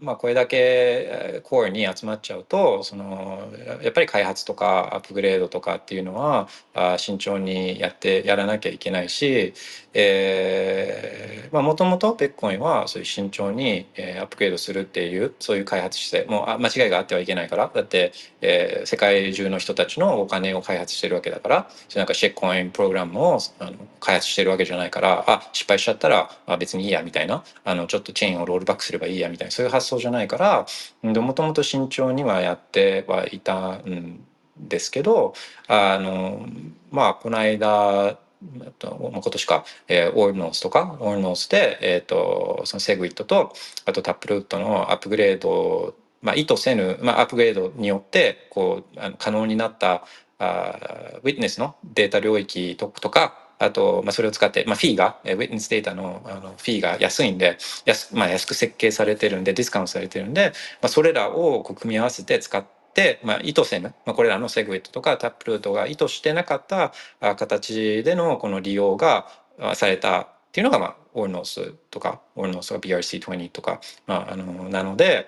[0.00, 3.52] まあ、これだけコアに集まっちゃうとその
[3.82, 9.54] やっぱり開発とかアップグレードとかっていうのはあ慎重にやってやらなきゃいけないし
[9.94, 17.70] えー、まあもともとベッコインはそういう慎重に、えー、アップグレードするっていうそういう開発姿勢もうあ間違いがあってはいけないから。
[17.74, 21.68] だって、えー、世界中の人たちのお金を開発してるわけだから。
[21.94, 25.24] なんかシェックコインプログラムをあの開発してるわけじゃないから。
[25.26, 27.44] あ失敗しちゃったらあ別にいいやみたいな。
[27.64, 29.52] あのちょっとチェーンをロールバックすればいいやみたいな。
[29.52, 30.66] そういう発想じゃないから。
[31.02, 34.24] もともと慎重にはやってはいたん
[34.58, 35.34] ですけど
[35.68, 36.46] あの
[36.90, 38.18] まあこの間
[38.64, 43.52] えっと今年か、えー、オールノースとかオールノースで、えーと、そのセグウィットと
[43.84, 50.04] あとタップルートのアップグレード、まあ、意図せぬ、まあ、アップグレードによってこうあの可能になった
[50.38, 50.78] あ
[51.22, 62.81] ウィットネスのデータ領域ととかあと、まあ、それを使って、まあ、フィーが、ウィットネスデータのあのフィーが安いんで安,、まあ、安く設計されてるんでディスカウントされてるんで、まあ、それらをこう組み合わせて使って、
[63.22, 66.92] まあ、意図せぬ、まあ、これらのセグウィットとかタップルートが意図してなかった
[67.36, 69.26] 形でのこの利用が
[69.74, 75.26] されたっていうのが、まあ、オールノースとかオールノースが BRC20 とか、まあ、あのなので、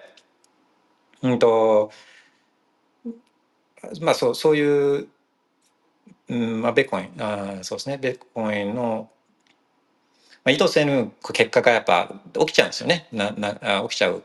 [1.22, 1.90] うんと
[4.00, 5.08] まあ、そうそういう
[6.28, 9.10] うんまあ、ベッコインあそうですねベッコインの、
[10.42, 13.08] まあ、意図せぬ結果がやっぱ起きちゃうんですよね。
[13.12, 14.22] なな起きちゃう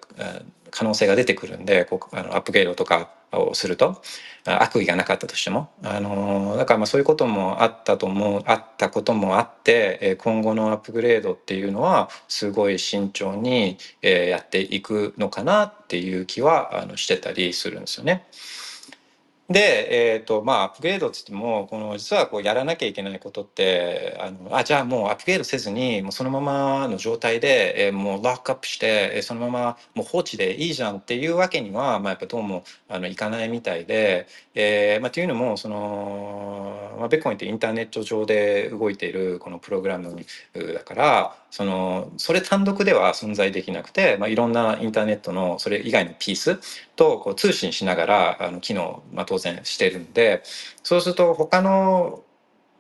[0.72, 4.02] 可能性が出てくるんでこうあのアップグレードとかをすると
[4.46, 18.26] 悪意がなかったとしてもあのだからまあそういうこともあったと思うあったこともあって今後のアップグレードっていうのはすごい慎重にやっていくのかなっていう気はあのしてたりするんですよね。
[19.50, 40.16] で、えーとまあ、アップグレードっつってもこの実はこうやらなきゃいけないことってあのあじゃあもうアップグレードせずにもうそのままの状態で、えー、もうロックアップして、えー、そのままもう放置でいいじゃんっていうわけには、まあ、やっぱどうもあのいかないみたいで、えーまあ、というのもその、まあ、ベッコインってインターネット上で動いているこのプログラム
[40.54, 46.60] だからそのそれ単独では存在できなくて、まあ、いろんなインターネットのそれ以外のピース
[46.96, 50.44] とこう通信しながらあの機能、まあ、当然してるんで
[50.84, 52.24] そうすると他の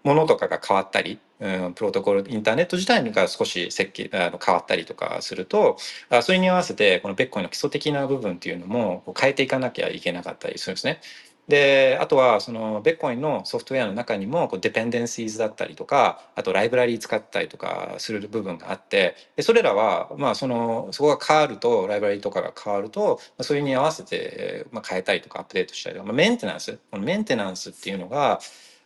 [0.03, 5.77] ものとかが変わったり、うん、プロトコルインターネット自体が少し設計あの変わったりとかすると
[6.09, 11.01] あそれに合わせてこのベッコイの基礎的な部分っていうのも変えていかなきゃいけなかったりするんですね。
[11.49, 28.39] であとはそのベッコインのソフトウェアの中にもこうデペンデンシーズだったりとかあとライブラリー使ったりとかする部分があってでそれらはまあそのそこが変わるとライブラリーとかが変わるとまそれに合わせてまあ変えたりとかアップデートしたりとか、まあ、メンテナンスこのメンテナンスっていうのが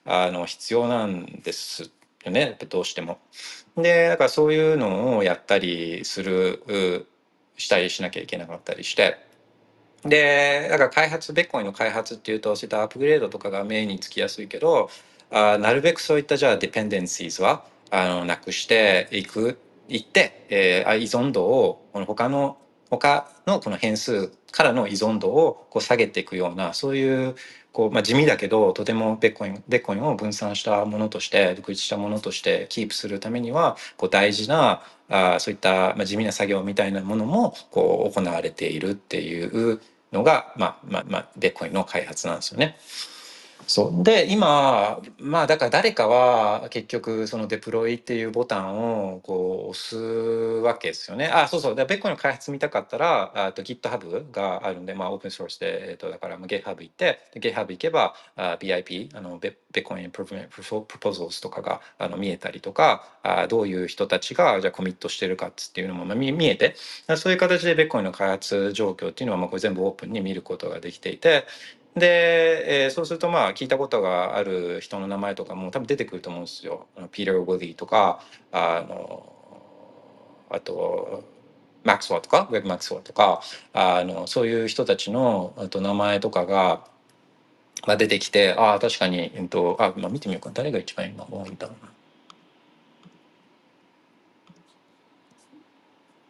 [0.05, 1.91] あの必要なんです
[2.23, 3.19] よねどうしても。
[3.75, 7.07] でだからそういうのをやったりする
[7.57, 9.32] したりしなきゃいけなかったりして。
[10.05, 14.89] でだから開発ベッコインの開発っていうとそういったアップグレードとかがメインにつきやすいけど
[15.31, 22.57] あなるべくそういったじゃあディペンデンシーズはあのなくしていくいって、えー、依存度をこの他の
[22.89, 27.35] 他のこの変数からの依存度をこう下げていくようなそういう
[27.71, 39.81] こう、まあ、地味だけどとてもベッコインベッコインを分散したものとして独立したものとしてキープするためにはこう大事なあそういった、まあ、地味な作業みたいなものもこう行われているっていう
[40.13, 42.77] のが、まあ、まあ、まあ、ビッコインの開発なんですよね。
[43.67, 51.27] そうで今まあだから誰かは結局そのデプロイっていうボタンをこう押すわけですよね。
[51.27, 66.75] あそうそうでベッコインの開発見たかったらあと GitHub があるんでまあオープンソースで、えっと、だから GitHub 行って GitHub 行けばあ BIP あのベベッコインプロポーズとかがあの見えたりとかあどういう人たちがじゃコミットしてるかっていうのも、まあ、見見えて
[67.17, 71.45] そういう形でベッコインの開発状況っていうのはまあこれ全部オープンに見ることができていて
[71.95, 76.87] で、えー、そうするとまあ聞いたことがある人の名前とかも多分出てくると思うんですよ。
[77.11, 79.31] ピーター・ウォディとかあの
[80.49, 81.23] あと
[81.83, 83.41] マックスウォーとかウェブ・マックスウォーとか
[83.73, 86.85] あのそういう人たちのあと名前とかが、
[87.85, 91.91] まあ、出てきてああ確かに、えっとあまあ、見てみようか誰が一番今多いんだろうな。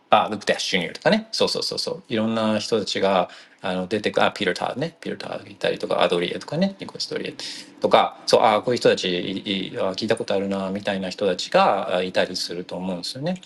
[0.09, 1.27] あ、ルク・デッシュニアとかね。
[1.31, 2.03] そうそうそうそう。
[2.07, 3.29] いろんな人たちが
[3.63, 4.97] あの出てくる、あ、ピーター・ね。
[4.99, 6.75] ピーター・いたりとか、アドリエとかね。
[6.79, 7.35] ニコス・ドリエ
[7.79, 13.41] とか、そう、あ、こういう人たち聞いたことあるな、みたいな人たちがいたりすると思うんですよね。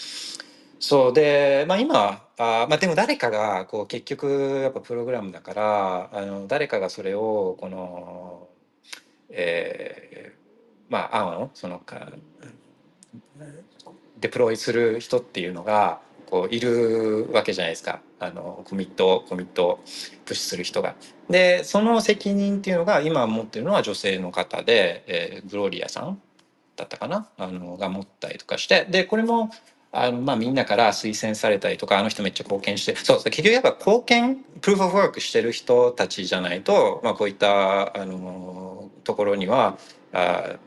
[0.79, 8.47] そうで、まあ今、あまあでも誰かがこう結局やっぱプログラムだからあの誰かがそれをこの
[9.29, 12.11] えー、まあ案をそのか
[14.19, 15.99] デプロイする人っていうのが
[16.29, 19.79] こういるわけじゃないですかあのコミットコミット
[20.25, 20.95] プッシュする人が。
[21.29, 26.21] でその責任っていうのが今持ってるのは女性の方で、えーグローリアさん
[26.75, 27.29] だったかな？
[27.37, 29.51] あのが持ったりとかしてでこれも
[29.91, 39.77] あのまあみんなから推薦されたりとかあの人めっちゃ貢献してそう結局やっぱ貢献プルーフ・オブ・ワークしてる人たちじゃないと、まあ、こういったあのところには
[40.11, 40.57] あ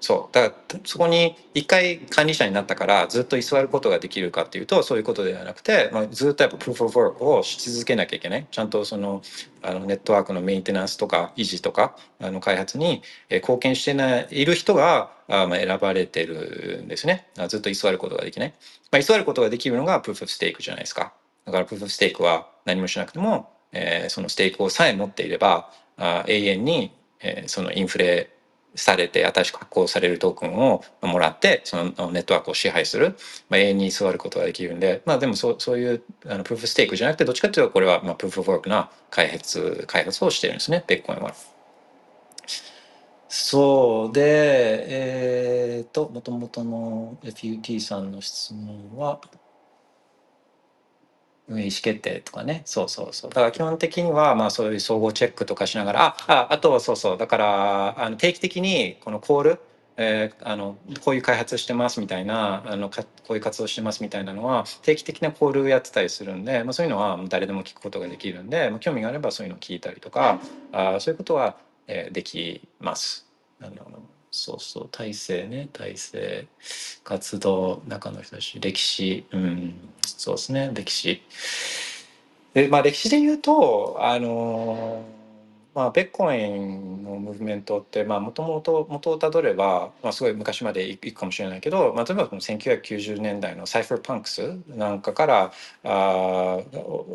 [0.00, 0.34] そう。
[0.34, 8.46] だからそこに一回管理者になったからずっと居座ることができるかっていうとそういうことではなくて、まあ、ずっとやっぱプルーフ・オブ・ワークをし続けなきゃいけない。
[8.50, 9.22] ちゃんとその
[9.62, 17.26] あのネットワークのメンテナンスとか維持とかあの開発にえ貢献してないいる人があまあ選ばれてるんですね。
[17.48, 18.54] ずっと居座ることができない、
[18.90, 21.12] まあ、居座ることができるのがプルーフ・ステークじゃないですか。
[21.44, 28.30] だからプルーフ・ステークは何もしなくても、えーそのステークをさえ持っていればあ永遠に、えーそのインフレ
[28.74, 33.16] されて新しく発行されるトークンをもらってそのネットワークを支配する、
[33.48, 41.34] まあ、永遠に座ることができるんでまあでもそうそういうあのプーフ・ステークじゃなくてどっちかというとこれはまあプーフ・オブ・ワークな開発開発をしてるんですねベッコインは。
[43.32, 44.86] そうで
[45.78, 49.20] えっ、ともともとの FUT さんの質問は
[51.58, 52.62] 意思決定とかね。
[52.64, 53.30] そうそうそう。
[53.30, 57.18] だから基本的にはまあそういう総合チェックとかしながらあああとはそうそう。
[57.18, 59.60] だからあの定期的にこのコール
[59.96, 70.40] えーあのこういう開発してますみたいなあのかこういう活動してますみたいなのは定期的なコールやってたりするんで、まあ、そういうのは誰でも聞くことができるんで、まあ、興味があればそういうのを聞いたりとか
[70.72, 73.26] あそういうことは、えーできます。
[73.60, 73.70] あの
[74.30, 76.46] そうそう体制ね体制
[77.02, 79.26] 活動中の人たち歴史。
[79.32, 79.74] うん。
[80.06, 81.22] そうですね歴史。
[82.54, 85.04] でまあ歴史で言うとあの
[85.80, 95.52] まあビットコインのムーブメントってもともと元をたどれば、まあ、すごい昔までいくかもしれないけど、まあ、例えばこの1990年代の cypherpunks なんかから
[95.84, 96.58] あ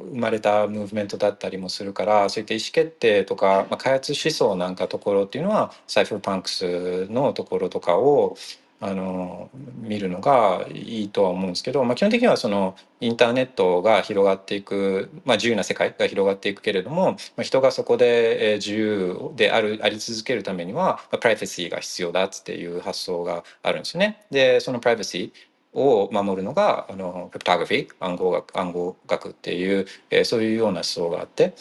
[0.09, 8.35] 生まれたムーブメントだったりもするからそういった意思決定とか、まあ、開発思想なんかところっていうのは cypherpunks のところとかを
[8.81, 9.49] あの
[9.81, 24.25] 見るのがいいとは思うんですけど、まあ、基本的にはそのインターネットが広がっていく、まあ、自由な世界が広がっていくけれども、まあ、人がそこで自由であるあり続けるためには、まあ、プライバシーが必要だっていう発想があるんですよね。
[24.29, 31.53] でそのプライバシーを守るのがあのクリプトグラフィー暗号学暗号学っていう、えーそういうような思想があって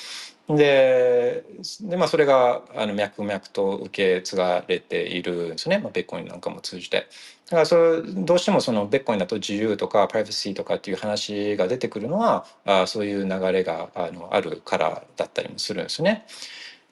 [0.48, 1.44] で
[1.80, 7.08] で、まあ、それがあの脈々と受け継がれているんですね、まあ、ベッコインなんかも通じて。
[7.46, 16.26] だからそれどうしてもそのベッコインだと自由とかプライバシーとかっていう話が出てくるのはあそういう流れがあのあるからだったりもするんですね。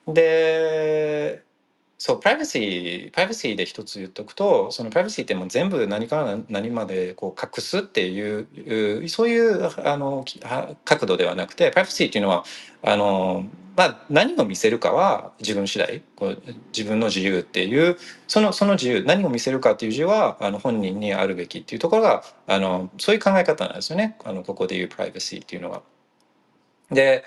[0.07, 1.43] で
[2.05, 10.25] そうプライバシープライバシーで一つ言っとくとそのプライバシーってもう全部何から何までこう隠すっていうそういうあの
[10.85, 12.43] 角度ではなくてプライバシーっていうのは
[12.83, 16.43] あの、まあ、何を見せるかは自分次第こう
[16.77, 25.83] 自分の自由っていうそのその自由何を見せるかっていう自由はあの本人にあるべきっていうところがあのそういう考え方なんですよねあのここでいうプライバシーっていうのは。
[26.91, 27.25] で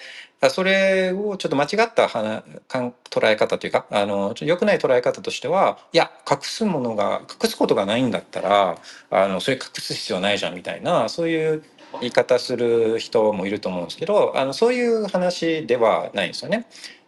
[0.49, 8.77] それをちょっと間違ったはかん捉え方というかあのちょ良くない捉え方としてはいや隠すものが隠すことがないんだったら
[9.09, 11.63] あのそれ隠す必要ないじゃんみたいなそういう
[12.01, 16.67] 言い方する人もいると思うんですけどあのそういう話ではないんですよね。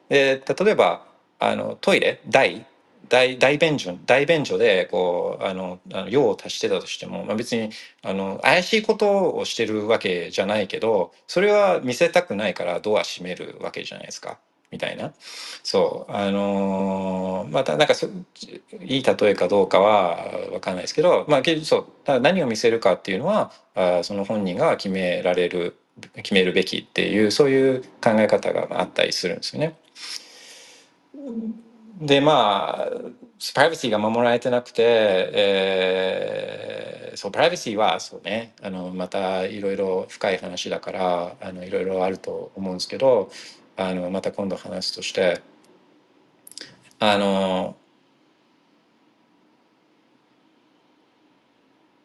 [0.09, 1.05] で例えば
[1.39, 2.65] あのトイレ台
[3.09, 7.71] 大大便所大便所でこうあのあの用を足してたとしても、まあ、別に
[8.03, 14.39] あの怪しいことをしてるわけじゃないけどそれは見せたくないからドア閉めるわけじゃないですか。
[14.71, 15.13] みたいな。
[15.63, 16.11] そう。
[16.11, 17.93] あのーまたなんか
[18.81, 20.17] いい例えかどうかは
[20.51, 21.85] 分かんないですけどまあそう。
[22.05, 25.77] だ何を見せるかっていうのはあその本人が決められる
[26.15, 29.75] 決めるべきっていうそういう考え方があったりするんですよね。
[31.97, 33.11] でまあプ
[33.55, 34.83] ライバシーが守られてなくて、
[35.33, 43.31] えーそうプライバシーはそうねあのまたいろいろ深い話だからあのいろいろあると思うんですけど
[43.75, 45.41] あのまた今度話すとして
[46.99, 47.75] あの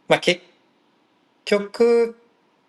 [0.08, 0.40] まあ結
[1.44, 2.16] 局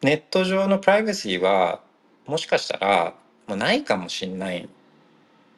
[0.01, 1.81] ネット上のプライバシーは
[2.25, 3.15] もしかしたら
[3.47, 4.67] もうないかもしれない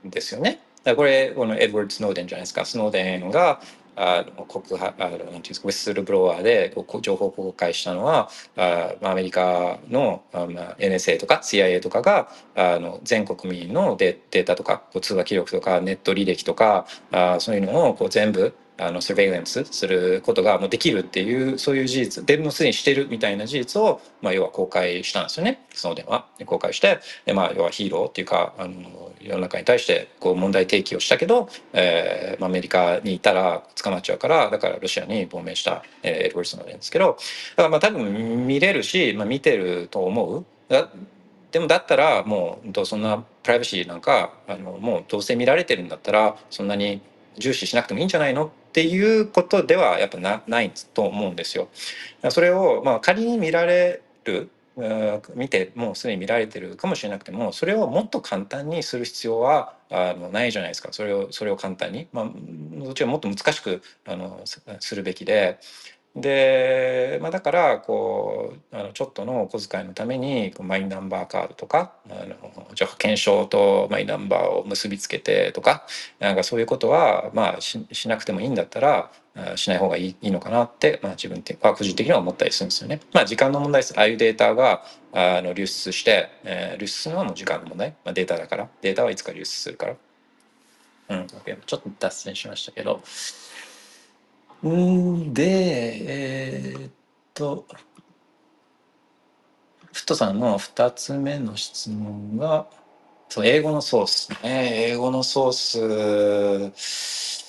[0.06, 0.65] んですよね。
[0.94, 2.66] これこのエドワード・スノーデンじゃないですか。
[2.66, 3.60] スノーデンが
[3.96, 25.66] あの告発あのなんていうんですかウィッスルブロワーで情報公開したのはあアメリカのあ、まあ、NSA とか CIA とかがあの全国民のデデータとかこう通話記録とかネット履歴とかあそういうのをこう全部あの、サベイレンスすることがもうできるっていう、そういう事実、でもすでにしてるみたいな事実を、まあ、要は公開したんですよね。
[25.74, 26.26] その電話。
[26.46, 37.18] 公開して、で、まあ、要はヒーローっていうか、あの、世の中に対してこう問題提起をしたけど、えーまあ、アメリカにいたら捕まっちゃうからだからロシアに亡命した、えー、エドワードソンなんですけど
[37.58, 40.46] だからまあ多分見れるし、まあ、見てると思う。
[41.52, 47.02] でもだったらもうそんなプライバシーなんかあのもうどうせ見られてるんだったらそんなに
[47.38, 51.70] 重視しなくてもいいんじゃないのっていうことではやっぱなないと思うんですよ。
[52.30, 54.50] それをまあ仮に見られる
[55.36, 60.90] 見てもうすでに見られてるかもしれなくてもそれをもっと簡単にする必要はあのないじゃないですか。
[60.92, 62.32] それをそれを簡単に、まあ、
[62.86, 64.42] どちらもっと難しくあの
[64.80, 65.60] するべきで。
[66.16, 75.86] で、まあ、だからこうあのちょっとのお小遣いのためにマイナンバーカードとかあのじゃ保険証とマイナンバーを結びつけてとか
[76.20, 79.12] なんかそういうことはまあししなくてもいいんだったら
[79.56, 83.02] しない方がいいいいのかなって、まあ、自分的個人的には思ったりするんですよね。
[83.14, 83.94] まあ時間の問題です。
[83.98, 89.96] ああいうデータがあの流出して、えー、流出するのはもう時間の問題、まあ、データだからデータはいつか流出するから。
[91.08, 93.02] うん、ちょっと脱線しましたけど。
[94.70, 95.44] んで、
[96.08, 96.92] えー、っ
[97.34, 97.66] と、
[99.94, 102.68] フットさんの2つ目の質問が、
[103.30, 104.90] そう、英語のソースね。
[104.92, 107.45] 英語のソース。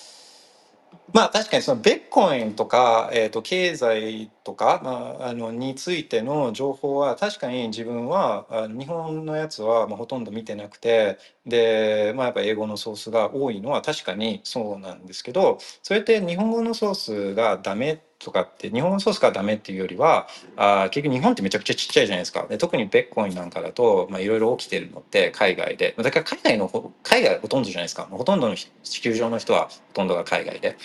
[1.16, 22.46] まあ確かにそのベッコインとか、えー、と経済とか、まあ、あのについての情報は確かに自分はあ日本のやつはまあほとんど見てなくてで、まあ、やっぱ英語のソースが多いのは確かにそうなんですけどそれって日本語のソースがダメってとかって日本語ソースがダメっていうよりはあ結局日本ってめちゃくちゃちっちゃいじゃないですか。
[22.48, 25.94] で特にベッコインなんかだといろいろ起きてるのって海外で。
[25.96, 28.08] だから海外の海外ほとんどじゃないですか。
[28.10, 30.76] ほとんどの地球上の人はほとんどが海外で。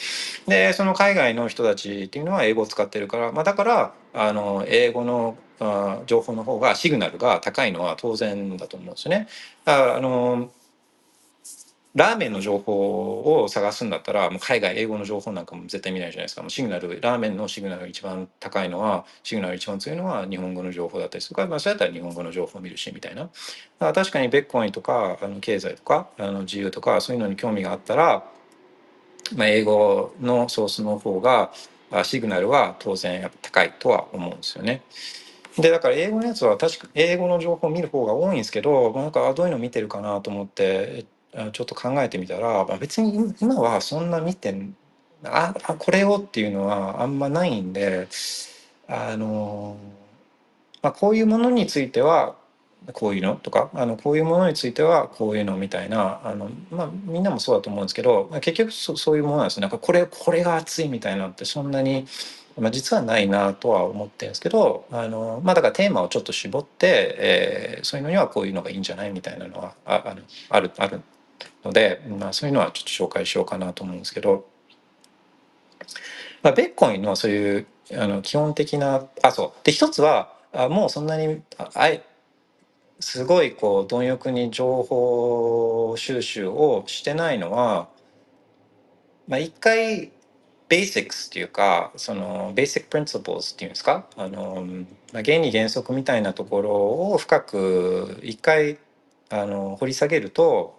[0.48, 9.28] でその海外の人たちっていうのは英語を使ってるから、まあ、だからあの英語のあ情報の方がシグナルが高いのは当然だと思うんですよね。
[9.64, 10.52] だからあの
[11.94, 28.24] ラーメンの情報を探すんだったらもう海外英語の情報なんかも絶対見ないじゃないですかもうシグナルラーメンのシグナルが一番高いのはシグナル一番強いのは日本語の情報だったりするから、まあ、そうやったら日本語の情報を見るしみたいなだから確かにベッコインとかあの経済とかあの自由とかそういうのに興味があったら、
[29.36, 31.52] まあ、英語のソースの方が
[32.04, 34.82] シグナルは当然やっぱ高いとは思うんですよね。
[35.58, 41.06] でだから英語のやつは確か英語の情報を見る方が多いんですけどなんかどういうの見てるかなと思って
[41.54, 44.54] ちょっと考えてみたら別に今はそんな見て
[45.24, 48.08] ああこれをっていうのはあんまないんで
[48.88, 49.78] あの、
[50.82, 52.36] まあ、こういうものについては
[52.94, 62.06] こういうのとかあのこういうものについてはこういうのみたいなあの、まあ、みんなもそうだと思うんですけどまあ結局そそういうものなんですなんかこれこれが熱いみたいなってそんなに、
[62.60, 71.02] まあ、実はないなとは思ってるんですけどあの、まあ、だからテーマをちょっと絞って、えー、そういうのにはこういうのがいいんじゃないみたいなのはああるあるある
[71.64, 74.46] ので、まあ、そういうのはちょっと紹介しようかなと思うんですけど、
[76.44, 79.66] まあ、ベッコインのそういうあの基本的なあそう。
[79.66, 81.42] で一つはあもうそんなに
[81.76, 82.02] あい
[83.00, 87.90] すごいこう貪欲に情報収集をしてないのは、
[89.28, 90.12] まあ、一回
[90.70, 94.06] basics っていうかその basic principles っていうんですか？
[94.16, 94.66] あの、
[95.14, 96.72] まあ、原理原則みたいなところ
[97.12, 98.78] を深く一回
[99.30, 100.78] あの掘り下げると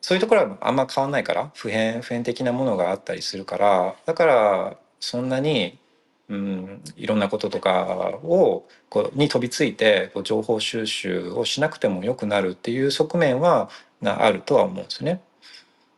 [0.00, 5.78] そういうところはあんま変わんないから普遍普遍的なものがあったりするからだからそんなに、
[6.28, 13.70] うん、いろんなこととかをこうに飛びついてこう情報収集をしなくてもよくなるっていう側面は
[14.02, 15.20] あるとは思うんですね。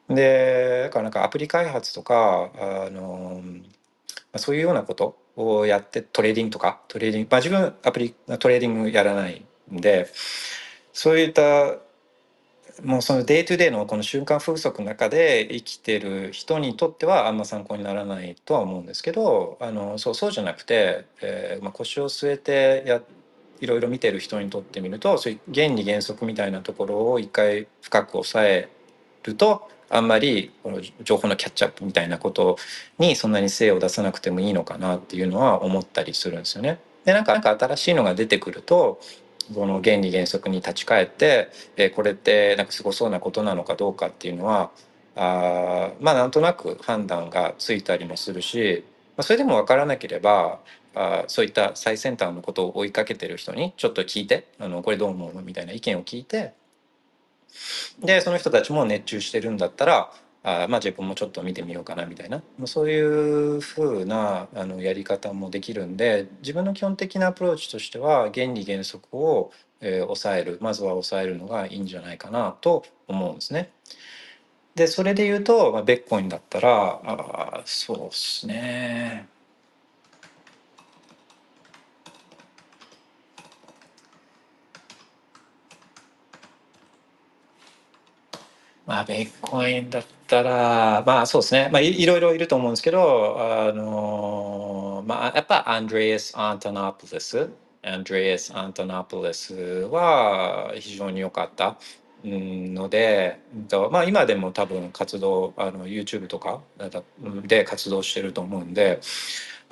[0.08, 3.40] でだからなんかアプリ開発とかあの
[4.36, 10.08] そういうようなことをやってトレーディングとかトレーディングまあ自分あんまりトレーディングやらないんで
[10.92, 11.76] そういった
[12.84, 23.00] もうその day to day のこの瞬間風速の中で生きてる人にとってはあんま参考にならないとは思うんですけどあのそうそうじゃなくて、えーまあ、腰を据えてや
[23.60, 28.68] いろいろ見てる人にとってみるとそういう原理原則みたいなところを一回深く抑え
[29.22, 32.56] るとあんまりこの情報のキャッチアップみたいなこと
[32.98, 36.80] にそんなに精を出さなくてもいいのかなっていうのは思ったりするんですよね。
[37.04, 39.00] でなんか新しいのが出てくると
[39.54, 44.70] この原理原則に立ち返って、え、これってなんかすごそうなことなのかどうかっていうのは
[45.14, 48.84] あまあなんとなく判断がついたりもするし、
[49.16, 50.60] まあ、それでも分からなければ
[50.94, 55.42] あそういった最先端のことを追いかけてる人にちょっと聞いてあのこれどう思うの？
[55.42, 56.54] みたいな意見を聞いて
[58.02, 60.10] でその人たちも熱中してるんだったら
[60.44, 73.72] あまあ自分もちょっと見てみようかなみたいなまあそういう風なあのやり方もできるんで自分の基本的なアプローチとしては原理原則を、えー抑えるまずは抑えるのがいいんじゃないかなと思うんですね。
[74.74, 79.28] でそれで言うと、まあ、ベッコインだったらあそうですね
[88.86, 97.50] まあ、ベッコインだったたら、まあそうですね、まあいろいろいると思うんですけど、あの、まあやっぱアンドレアス・アントナポリス、
[97.82, 101.76] アンドレアス・アントナポリスは非常に良かった。
[102.24, 103.40] ので、
[103.90, 106.60] まあ今でも多分活動、あの YouTube とか
[107.46, 109.00] で活動してると思うんで、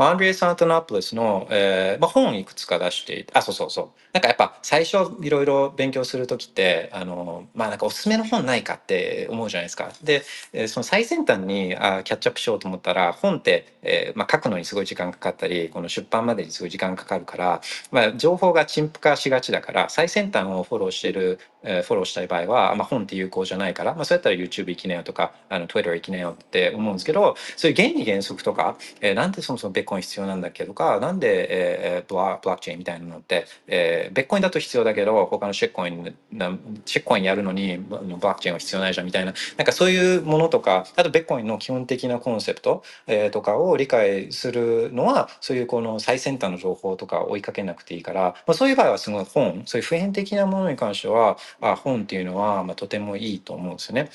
[0.05, 3.89] アンドレアス・アントナポリスの、えーまあ、本いくつか出していて、あ、そうそうそう。
[4.13, 9.91] なんかやっぱ最初いろいろ勉強するときって、あの、まあなんかおすすめの本ないかって思うじゃないですか。
[10.03, 10.23] で、
[10.53, 36.57] えその最先端にあキャッチアップしようと思ったら、本って、えーまあ、書くのにすごい時間かかったり、この出版までにすごい時間かかるから、まあ情報が陳腐化しがちだから、最先端をフォローしてる、えフォローしたい場合は、まあ本って有効じゃないから、まあそうやったら YouTube 行きなよとか、あの Twitter 行きなよって思うんですけど、そういう原理原則とか、えーなんでそもそもベッコイン必要なんだっけとか、なんで、えーブラブロックチェーンみたいなのって、えーベッコインだと必要だけど、他のシェッコイン、な
[36.87, 54.11] シェッコインやるのに、あのブロックチェーンは必要ないじゃんみたいな、なんかそういうものとか、あとベッコインの基本的なコンセプト、えーとかを理解するのは、そういうこの最先端の情報とか追いかけなくていいから、まあ、そういう場合はすごい本、そういう普遍的なものに関しては、あ本っていうのは、まあ、とてもいいと思うんですよね。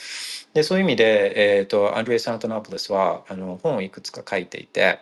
[0.53, 4.99] で、そういう意味で、えっ、と、アンドレアス・アントノプロスは、あの、本をいくつか書いていて、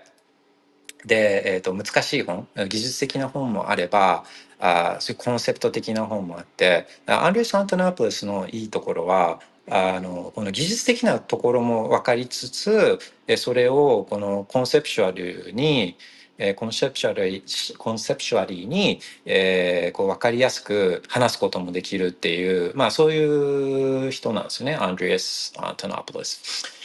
[1.06, 4.24] で、えー、と難しい本技術的な本もあれば
[4.60, 13.00] あそういうコンセプト的な本もあってアンドレアス・アントノプロスのいいところはあのこの技術的なところも分かりつつ
[13.38, 15.98] それをこの conceptual に
[16.38, 17.44] え conceptual
[17.78, 26.83] conceptually に、えーこう分かりやすく話すこともできるっていうまあそういう人なんですよねアンドレアス・アントノプロス。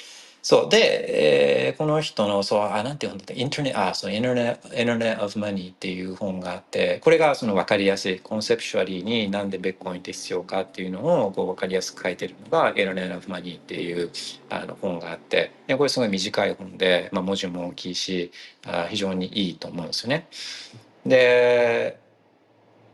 [0.49, 0.69] そう。
[0.71, 3.35] で、えーこの人の、そう、あ、なんて読んだっけ？
[3.35, 14.11] インターネット、あ、そう、インターネット、インターネット・オブ・マニーっていう本があって、これがその分かりやすい、コンセプシュアリーになんでベッコインって必要かっていうのをこう分かりやすく書いてるのが、インターネット・オブ・マニーっていう
[14.49, 18.33] あの本があって、でこれすごい短い本で、まあ、文字も大きいし、
[18.67, 20.29] あ非常にいいと思うんですよね。
[21.05, 21.99] で、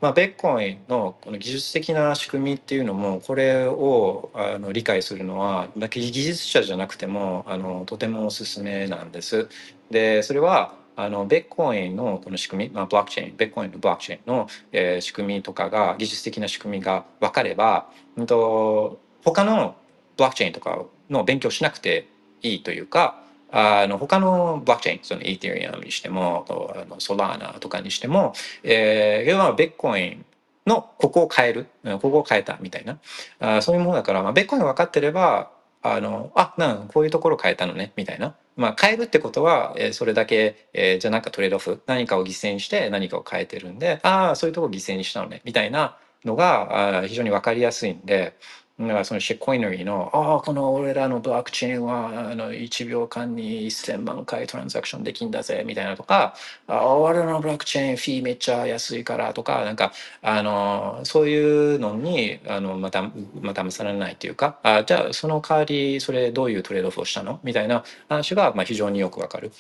[0.05, 9.49] まあ、ベッコインのこの技術的な仕組みっていうのもこれをあの理解するのは技術者じゃなくてもあのとてもおすすめなんです。
[9.91, 17.89] でそれはあのベッコインのこの仕組み、まあ、ブロックチェーンベッコインのブロックチェーンの、えー仕組みとかが技術的な仕組みが分かれば、
[18.19, 19.75] うんと、他の
[20.19, 22.09] ブロックチェーンとかの勉強しなくて
[22.43, 23.24] いいというか
[23.57, 30.25] あの他のブロックチェーンそのイーテリアムにしてもあのソラーナとかにしてもえー、要はベッコイン
[30.67, 32.99] のここを変える、ここを変えたみたいな、
[33.39, 35.51] あそういうものだから、まあ、ベッコイン分かってれば、
[35.83, 38.35] あの、あ、なんこういうところ変えたのね、みたいな。
[38.57, 48.37] まあ、変えるってことは、えーそれだけ、えーじゃあなんかトレードオフ、何かを犠牲にして何かを変えてるんで、ああ、そういうとこを犠牲にしたのね、みたいなのが、あ非常に分かりやすいんで、
[48.81, 56.35] だからそのシェッコイナリーの、ああ、この俺らのブロックチェーンはあの1秒間に1000万回トランザクションできんだぜ、みたいなとか、
[56.67, 63.03] ああ俺らのブロックチェーンフィーめっちゃ安いからとか、なんか、あの、そういうのに、あの、また、
[63.41, 67.39] また騙されないというか、あじゃあその代わり、それどういうトレードオフをしたの？
[67.45, 69.53] みたいな話が、まあ、非常によくわかる。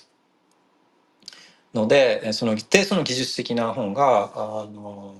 [1.74, 5.14] ので、その、で、その技術的な本が、あの、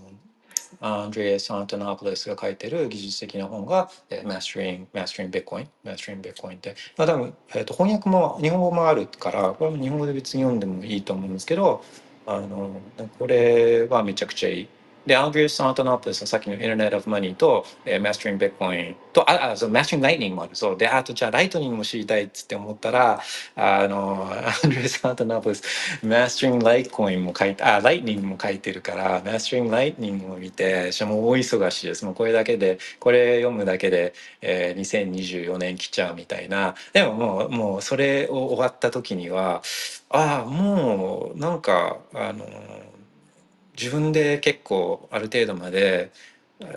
[0.86, 11.82] アンドレア・サントナポレスが書いてる技術的な本が、えー、Mastering, Mastering Bitcoin, Mastering Bitcoin って、まあ多分、えー、と翻訳も日本語もあるから、これも日本語で別に読んでもいいと思うんですけど、
[12.26, 12.80] あの、
[13.18, 14.68] これはめちゃくちゃいい。
[15.06, 20.56] で、アンドレア・サントナポリスのさっきの Internet of Money と、えー、Mastering Bitcoin と、あ、あそう、Mastering Lightning もある。
[20.56, 20.76] そう。
[20.78, 23.20] で、あとじゃあライトニングも知りたいっつって思ったら、
[23.54, 25.62] あの、アンドレア・サントナポリス、
[26.02, 32.04] Mastering Litecoin も書いて、あ、Lightning も書いてるから、Mastering Lightning を見て、しかも大忙しいです。
[32.04, 36.74] もうこれだけで、これ読むだけで、えー、2024年来ちゃうみたいな。
[36.92, 39.62] でももう、もうそれを終わった時には、
[40.08, 42.46] ああ、もう、なんか、あの、
[43.76, 46.12] 自分で結構ある程度まで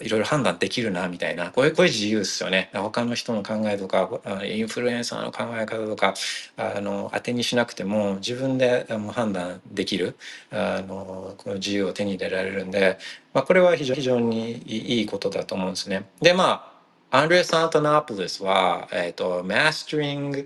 [0.02, 4.10] いろいろ判断できるなみたいなこれこれ自由ですよね他の人の考えとか
[4.44, 6.16] インフルエンサーの考え方とか
[6.58, 10.18] あの当てにしなくても自分で判断できる
[10.52, 12.98] あのこの自由を手に入れられるんで、
[13.34, 16.10] まあ、これは非常非常にいいことだと思うんですね。
[16.22, 16.78] でまあ
[17.10, 20.46] アンドレス・アントナポリスは、えっ、と、Mastering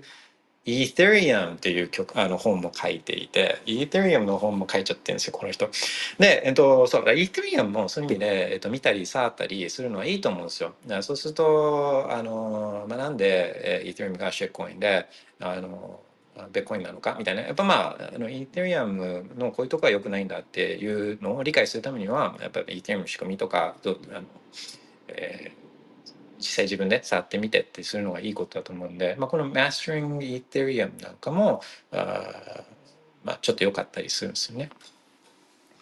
[0.64, 5.68] Ethereum っていう曲、あの本も書いていて、Ethereum の本も書いちゃってるんですよ、この人。
[6.18, 10.74] で、えっ、と、そう、Ethereum もそういう意味で、えっ、と、見たり触ったりするのはいいと思うんですよ。
[11.00, 15.08] そうすると、あの、まあ、なんで、えー、Ethereum がシェックコインで、
[15.40, 16.00] あの、
[16.52, 17.16] ベッコインなのか？
[17.18, 17.42] みたいな。
[17.42, 24.22] やっぱまあ、あの、イーテリアムのこういうとこは良くないんだっていうのを理解するためには、やっぱりイーテリアムの仕組みとか、どあの
[25.08, 25.61] えー
[26.42, 31.62] 実際自分で触ってみてってするのがいいことだと思うんで、まあ、この Mastering Ethereum なんかも、
[31.92, 32.64] あ
[33.24, 34.68] まあ、ちょっと良かったりするんですよね。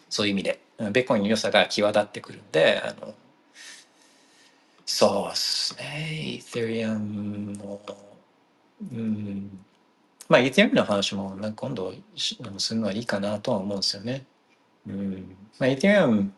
[0.09, 0.61] そういう意味で。
[0.93, 3.15] ベッコインの良さが際立ってくるんで、あの
[4.87, 7.81] そうですね、Ethereum の、
[8.93, 9.59] うん、
[10.29, 14.25] まあ、Ethereum の話もなんか今度するのはいいかなとは思うんですよね。
[14.87, 15.37] うん。
[15.59, 16.31] まあ、Ethereum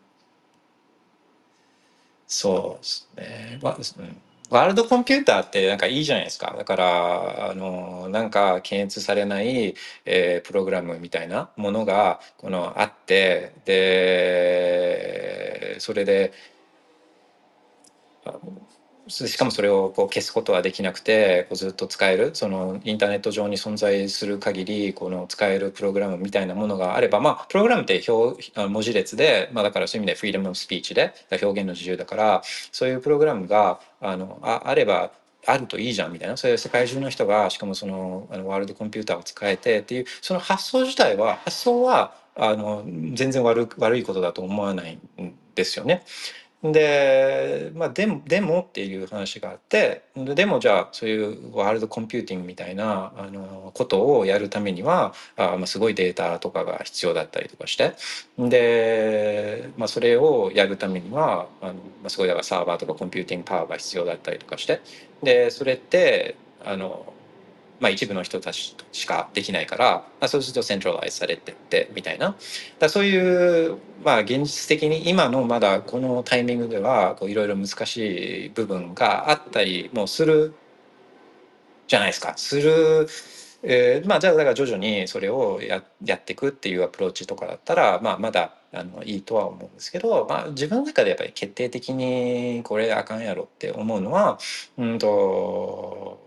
[2.33, 3.59] そうですね。
[3.61, 6.53] わうんワールドコンピューターってなんかいいじゃないですか。
[6.55, 9.73] だから、あの、なんか検閲されない、
[10.05, 14.95] えープログラムみたいなものが、このあって、で、
[15.79, 16.33] それで、
[19.07, 32.41] しかもそれをこう消すことはできなくてこうずっと使えるそのインターネット上に存在する限りこの使えるプログラムみたいなものがあればまあプログラムって表文字列で、まあ、だからそういう意味でフリーダム・オブ・スピーチで表現の自由だから
[32.71, 35.11] そういうプログラムがあのああれば
[35.45, 42.83] あるといいじゃんみたいなそういう世界中の人がしかもそのあのワールドコンピューターを使えてっていうその発想自体は発想はあの
[43.13, 46.03] 全然悪悪いことだと思わないんですよね。
[46.63, 57.93] で、まあ、でも、でもっていう話があって、でもじゃあそういうワールドコンピューティングみたいなあのことをやるためにはあ、まあ、すごいデータとかが必要だったりとかして。
[58.37, 64.79] で、まあ、それをやるためにはあの、まあ、すごいだからサーバーとか computing power が必要だったりとかして。
[65.21, 67.13] でそれってあの
[67.83, 72.37] まあ、一部の人たちしかできないから、まあ、そうすると centralize されてってみたいな。
[72.79, 80.53] だそういう、まあ、現実的に今のまだこのタイミングではいろいろ難しい部分があったりもする
[81.87, 82.35] じゃないですか。
[82.37, 83.07] する、
[83.63, 94.39] えーまあじゃあだから徐々にそれをややっていくっていうアプローチとかだったら、まあ、まだあのいいとは思うんですけど、まあ、自分の中でやっぱり決定的にこれあかんやろって思うのは
[94.77, 96.22] うんと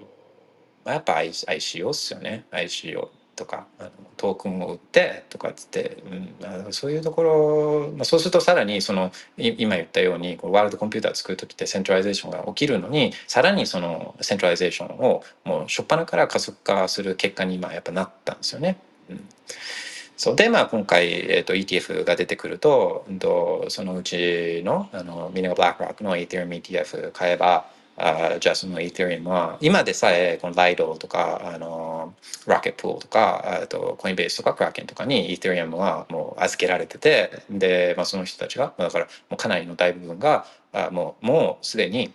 [0.87, 2.45] まあ、やっぱ ICO っすよね。
[2.53, 18.79] ICO とかあのトークンを売ってとかっつって、うん、そういうところ、まあ、そうするとさらにその今言ったようにこう world computer 作る時って centralization が起きるのにさらにその centralization をもう初っ端から加速化する結果に今やっぱなったんですよね。
[19.11, 19.29] うん。
[20.17, 20.37] そう。
[20.37, 27.67] でまあ今回、えー、と ETF が出てくると、うんと、そのうちのあのみんながブラックロックの Ethereum ETF 買えば
[27.99, 32.15] あじゃあその Ethereum は今でさえこのライドとかあの
[32.47, 42.13] Rocket Pool とかあとコインベースとかクラーケンとかに Ethereum はもう預けられててで、まあ、その人たちがだからもうかなりの大部分があもうもうすでに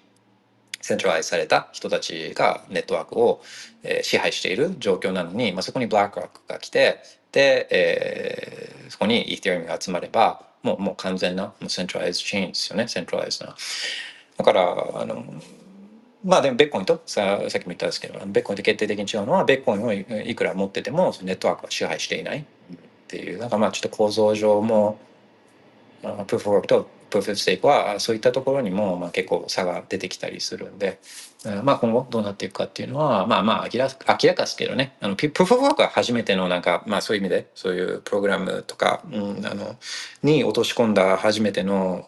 [0.82, 3.42] セントライズされた人たちがネットワークを、
[3.84, 7.00] えー、支配している状況なのに、まあ、そこにブラックロックが来て
[7.32, 13.56] で、えー、そこに Ethereum が集まればもうもう完全なもうセントライズチェーンですよねセントライズな。
[14.38, 14.62] だから
[14.96, 15.24] あの
[16.24, 22.44] まあでもベッコインとささっきも言ったんですけどベッコインと決定的に違うのはベッコインをいくら持っててもネットワークは支配していないっ
[23.08, 25.00] ていうなんかまあちょっと構造上も
[26.02, 31.00] プーフ・ォークとプーフ・ステークはそういったところにもまあ結構差が出てきたりするんで
[31.64, 34.96] まあ今後どうなっていくかっていうのはまあまあ明ら明らかですけどね。
[35.02, 39.76] あのプーフ・ォークは初めてのなんかまあそういう意味でそういうプログラムとか、うん、あの
[40.24, 42.08] に落とし込んだ初めての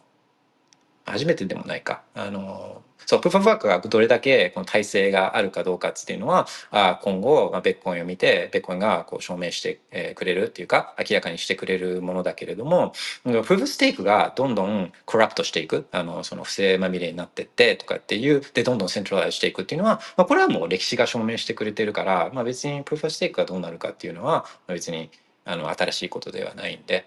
[1.06, 2.01] 初めてでもないか。
[2.16, 12.93] あのそう、プーフ・オブ・ワークがどれだけこの体制があるかどうかっていうのは、あ今後、まあ、ベッコインを見て、ベッコインがこう証明してくれるっていうか、明らかにしてくれるものだけれども、
[13.24, 25.10] プーフ・ステークがどんどんコラプトしていく、あの、その不正まみれになってってとかっていう、で、どんどんセントラライズしていくっていうのは、まあ、これはもう歴史が証明してくれてるから、まあ別にプーファ・ステークがどうなるかっていうのは、別に
[25.45, 27.05] あの新しいことではないんで、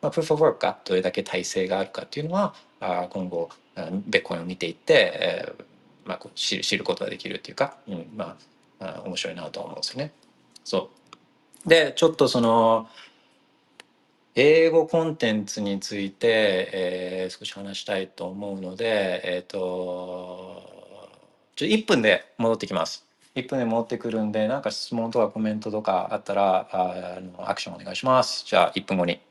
[0.00, 3.50] まあ、プーフ・オブ・ワークがどれだけ体制があるかっていうのは、あ今後、
[4.06, 5.64] ベッコインを見ていって、えー
[6.08, 8.36] まあ、知る知ることができるっていうか、うん、ま
[8.80, 10.12] ああ面白いなと思うんですよね。
[10.64, 10.90] そ
[11.66, 12.88] うでちょっとその
[14.34, 20.62] 英語コンテンツについて、えー、少し話したいと思うので、えっ、ー、と
[21.56, 23.07] ちょ1分で戻ってきます。
[23.34, 28.44] 1分で戻ってくるんで、なんか質問とかコメントとかあったら、あのアクションお願いします。
[28.46, 29.27] じゃあ1分後に。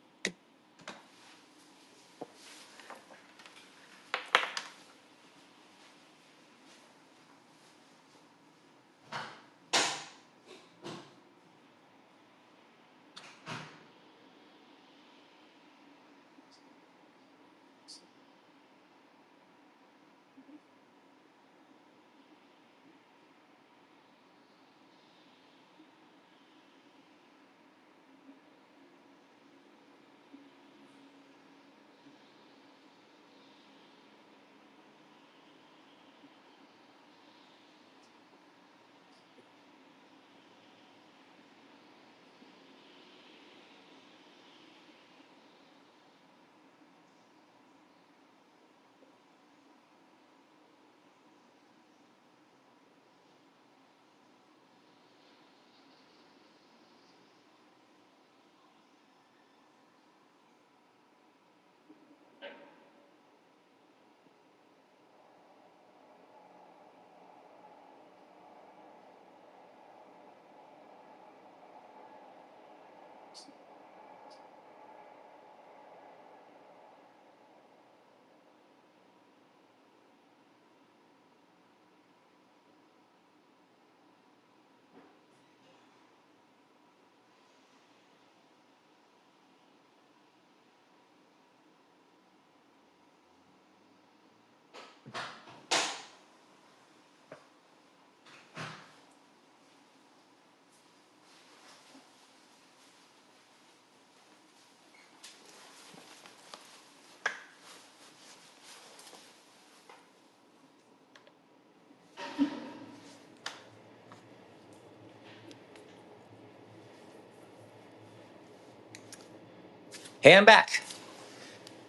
[120.28, 120.65] Hey, I'm back!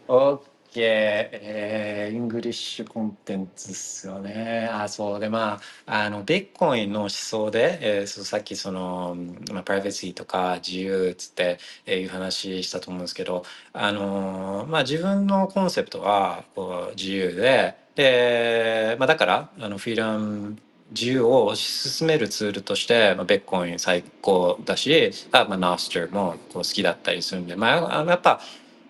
[0.06, 0.70] OK。
[0.76, 4.68] えー、 English contents っすよね。
[4.70, 9.16] あ、そうで、まあ、あの、ビットコインの思想で、えー、そうさっきその、
[9.52, 20.56] まあ、 privacy とか自由っつって、えー、いう話したと思うんですけど、あのーまあ、自分のコンセプトは、こう、自由で、で、まあ、だから、あの、 freedom
[20.90, 28.40] 自由を推し進めるツールとして、まあ、ビットコイン最高だし、あまあ、 Nostr もこう好きだったりするんで、まあ、やっぱ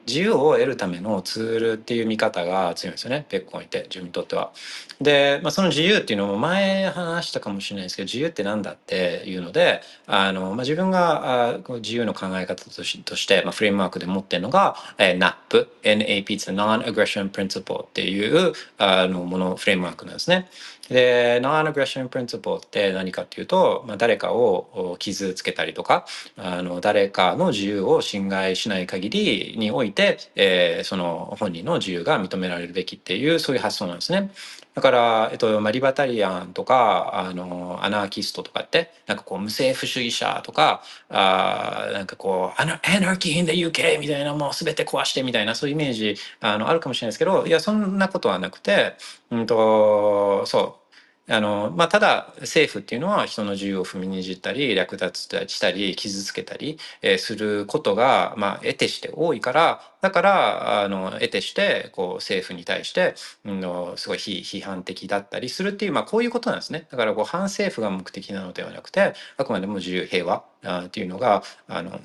[0.07, 4.53] 自由を得るためのツールっていう見方が強いんですよねベッコインって自分にとっては。
[5.01, 20.49] で、まあ、その自由っていうのも前話したかもしれないですけど自由って何だっていうのであの、まあ、自分があ自由の考え方としとして、まあ、フレームワークで持ってるのが、えー、NAP NAP って Non-Aggression Principle っていうあのものフレームワークなんですね。
[20.89, 34.31] で、Non-Aggression Principle って何かっていうと、まあ、誰かを傷つけたりとか、あの誰かの自由を侵害しない限りにおいて、えー、その本人の自由が認められるべきっていうそういう発想なんですね。
[34.79, 48.95] だから、えっとま、リバタリアンとかあのアナーキストとかってなんかこう無政府主義者とかあなんかこうアナアナーキー in the UK みたいなもう全て壊してみたいなそういうイメージあのあるかもしれないですけどいやそんなことはなくて、
[49.33, 50.89] うんとそう。
[51.31, 72.01] あのまあ、ただ政府っていうのは人の自由を踏みにじったり略奪したり傷つけたり、え、することが、まあ、得てして多いからだからあの得てしてこう政府に対して、うん、のすごい批判的だったりするっていう、まあ、こういうことなんですねだからこう反政府が目的なのではなくてあくまでも自由平和あっていうのがあの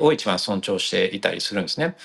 [0.00, 1.96] を一番尊重していたりするんですね。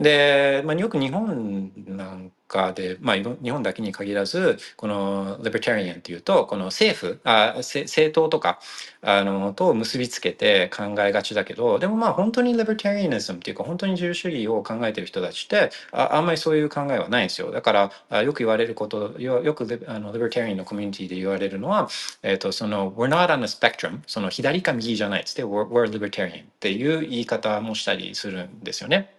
[0.00, 8.60] で、まあ、よく日本なんかで、まあ、日本だけに限らずこのリベタリアンっていうとこの政府あ政党とか
[9.02, 21.88] あのと結びつけて考えがちだけどでもまあ本当にリベタリアニズムっていうか本当に自由主義を考考えてる人たちってああんまりそういう考えはないんですよだからよく言われることよくあのリベタリアンのコミュニティで言われるのは、
[22.22, 29.12] えー、とその We're not on a spectrum その左か右じゃないっつって We're, we're libertarian っていう言い方もしたりするんですよね。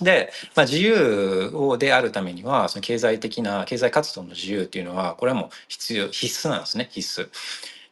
[0.00, 7.28] で、まあ、自由をであるためにはその経済的な経済活動の自由っていうのはこれはもう必要必須なんですね必須。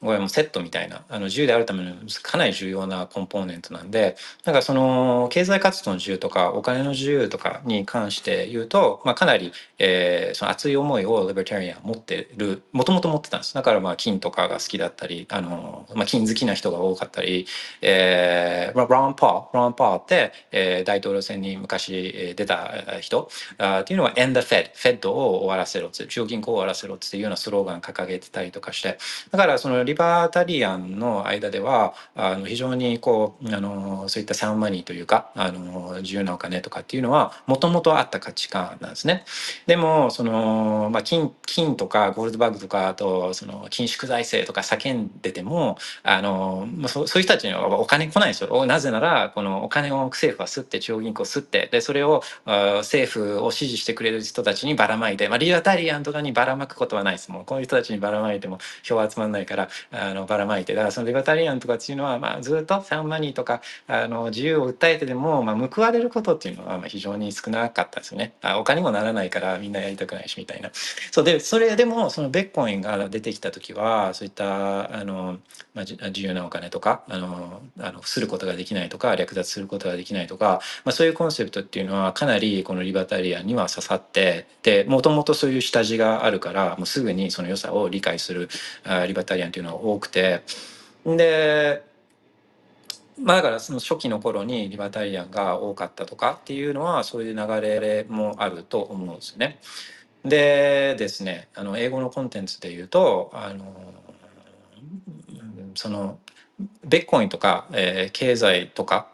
[0.00, 13.54] これもセットみたいなあの自由であるためのかなり重要なコンポーネントなんでだかその経済活動の自由とかお金の自由とかに関して言うと、まあ、かなり、えー、その熱い思いをリベタリアン持ってるもともと持ってたんです。
[13.54, 17.46] だからまあ金とかが好きだったりあの、まあ、金好きな人が多かったり、
[17.80, 28.98] えー、ロン・パーロン・パーって、えー、大統領選に昔出た人あっていうのは End the Fed フェッドを終わらせろ中央銀行を終わらせろっていうようなスローガン掲げてたりとかして。
[29.30, 39.24] だからそのリバータリアンの間ではあの非常にこうあのそういったサンマニーというかあの自由なお金とかっていうのはもともとあった価値観なんですね。
[39.66, 48.66] でもその、まあ、金金とかゴールドバッグとかあとその緊縮財政とか叫んでてもあのそそういう人たちにはお金来ないですよ。
[48.66, 57.30] なぜならこのお金を政府は吸って中央銀行吸ってでそれを政府を支持してくれる人たちにばらまいて、まあ、リバタリアンとかにばらまくことはないです。
[57.30, 68.34] もうこういう人たちにばらまいても票集まんないからあのばらまいてだからそのリバタリアンとかっていうのは、まあ、ずっとサンマニーとかあの自由を訴えてでも、まあ、報われることっていうのはまあ非常に少なかったですよね。
[68.42, 70.70] あお金もならないからみんなやりたくないしみたいな。
[71.10, 75.38] そうでそれでもそのベッコインが出てきた時はそういったあの、
[75.74, 88.48] まあ、自由なお金とかあのあのすることができないとか略奪することができないとか、まあ、そういうコンセプトっていうのはかなりこのリバタリアンには刺さってでもともとそういう下地があるからもうすぐにその良さを理解する
[88.84, 90.42] あリバタリアンっていうのはの多くて
[91.04, 91.84] で
[93.18, 99.58] まあだからその初期の頃にリバタリアンが多かったとかっていうのはそういう流れもあると思うんですよね。
[100.24, 103.64] でですねあの英語のコンテンツで言うとあの
[105.74, 106.18] その
[106.84, 109.08] ベッコインとか、えー、経済とか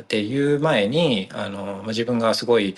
[0.00, 2.74] っていう前にあの自分がすごい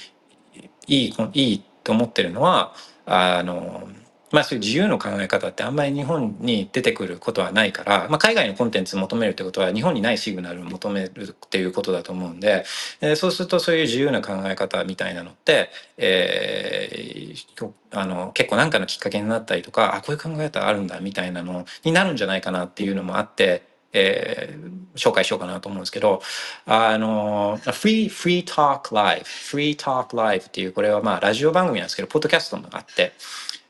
[0.87, 2.75] いいいいと思ってるのは
[3.07, 3.89] あの
[4.31, 12.65] まあそういう自由の考え方ってあんまり日本に出てくることはないから、まあ、海外のコンテンツ求めるってことは日本にないシグナルを求めるっていうことだと思うんで、
[13.01, 26.21] えー、そうするとそういう自由な考え方みたいなのって、えー、あの結構何かのきっかけになったりとかあこういう考え方あるんだみたいなのになるんじゃないかなっていうのもあってえー、紹介しようかなと思うんですけど、
[26.67, 33.13] あの、Free, Free Talk Live、Free Talk Live っていう、これはまあラジオ番組なんですけど、ポッドキャストもあって、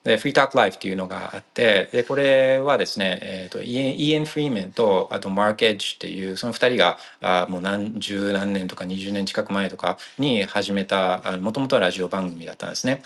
[0.09, 13.03] で、フリータークライフっていうのがあって、で、これはですね、えっ、ー、と、イエン・イエン・フリーメンと、あと、マーク・エッジっていう、その二人が、あもう何十何年とか20年近く前とかに始めた、もともとはラジオ番組だったんですね。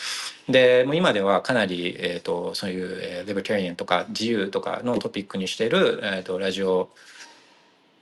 [0.48, 6.88] で、もう今ではかなり、えっ、ー、と、そういう、えー、 libertarian とか自由とかのトピックにしている、えっ、ー、と、ラジオ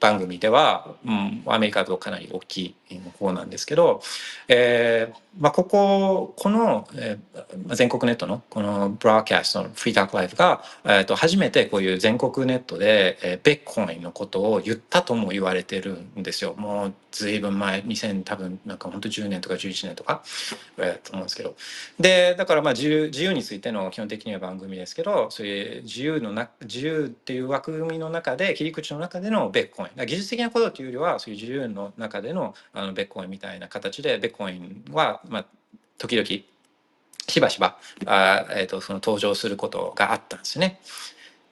[0.01, 4.03] 番組では、うん、アメリカとかなり大きい方なんですけど、
[4.48, 16.55] えーまあ、こここの、えー、全国ネットのこの broadcast の Free Talk Live が、えー、と初めてこういう全国ネットで、えー、ビットコインのことを言ったとも言われてるんですよ。
[16.57, 20.23] もうずいぶん前2000多分なんか本当10年とか11年とか
[20.77, 21.57] ぐらいだと思うんですけど
[21.99, 35.47] でだからまあ自由自由についての基本的には番組ですけどそういう自由のな自由っていう枠組みの中で切り口の中でのベッコイン技術的なことっていうよりはそういう自由の中でのあのベッコインみたいな形でベッコインは、まあ、
[35.99, 36.27] 時々
[37.29, 40.81] しばしばあ、えーと、その登場することがあったんですね。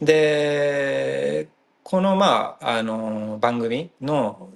[0.00, 1.48] で
[1.88, 4.50] このまああの番組の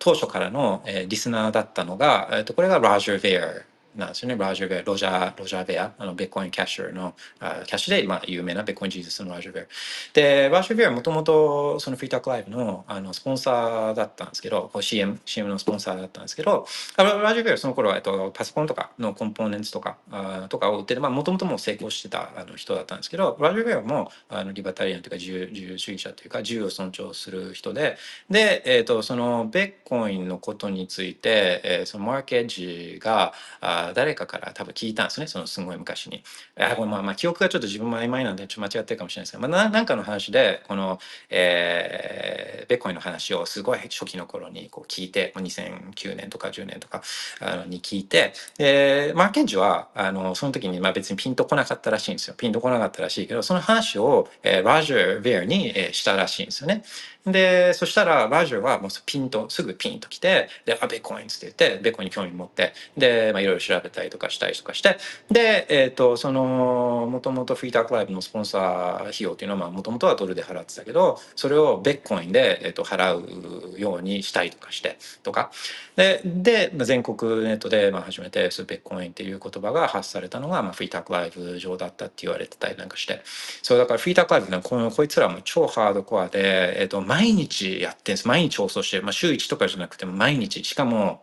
[0.00, 3.73] 当初からの、えー、リスナーだったのが、えーと、これがロジャー・ベア。
[3.96, 4.36] なんですよね。
[4.36, 9.64] ロジャー・ベア、ロジャー・ロジャーベア、あのベッコインキャッシュの、あキャッシュで、まあ、有名なベッコインジーズスのロジャー・ベア。
[10.12, 16.66] で、ロジャー・ベアはもともとそのフリータークライブのあのスポンサーだったんですけど、CM、CM のスポンサーだったんですけど、
[16.98, 27.96] ロジャー・ベアはその頃は、えっと、パソコンとかのコンポーネンツとかあとかを売ってて、まあ、もともともう成功してたあの人だったんですけど、ロジャー・ベアもあのリバタリアンというか自由自由主義者というか、自由を尊重する人で、
[28.30, 36.24] で、えっと、そのベッコインのことについて、えー、そのマーケッジがあ誰かから多多分聞いたんですねそのすごい昔に。
[36.58, 47.02] あこれまあまあ記憶がちょっと自分も曖昧なんでちょっと間違ってるかもしれないですけど、まあ、なんかの話でこの、えー、ベッコインの話をすごい初期の頃にこう聞いて2009年とか10年とか
[47.40, 52.34] あのに聞いてでマーケンジはあのその時にまあ別にピンとこなかったらしいんですよ。
[52.36, 56.82] ピンとこなかったらしいけどその話を、えー、ラジャー・ベアに、えー、したらしいんですよね。
[57.26, 64.98] で、そしたら、ラジオはもうピンと、すぐピンと来て、で、あ、ベコインって言って、ベコインに興味持って、で、まあ、いろいろ調べたりとかしたりとかして、
[65.30, 75.50] で、えっ、ー、と、その、もともとフリータークライブのスポンサー費用っていうのは、もともとはドルで払ってたけど、それをベッコインで、えっ、ー、と、払うようにしたりとかして、とか。
[75.96, 83.22] で、で、全国ネットで、まあ、初めて、ベッコインっていう言葉が発されたのが、まあ、フリータークライブ上だったって言われてたりなんかして、
[83.62, 88.28] そう、だからフリータークライブこの、こいつらも超ハードコアで、えっ、ー、と、毎日やってんです。
[88.28, 89.00] 毎日放送して。
[89.00, 90.64] まあ、週1とかじゃなくても毎日。
[90.64, 91.22] しかも、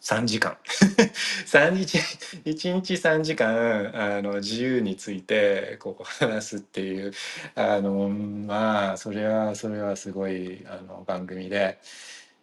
[0.00, 0.56] 3時間。
[1.46, 1.98] 3日
[2.44, 7.12] 1日3時間あの自由についてこう話すっていう
[7.54, 11.78] あのまあそれはそれはすごいあの番組で。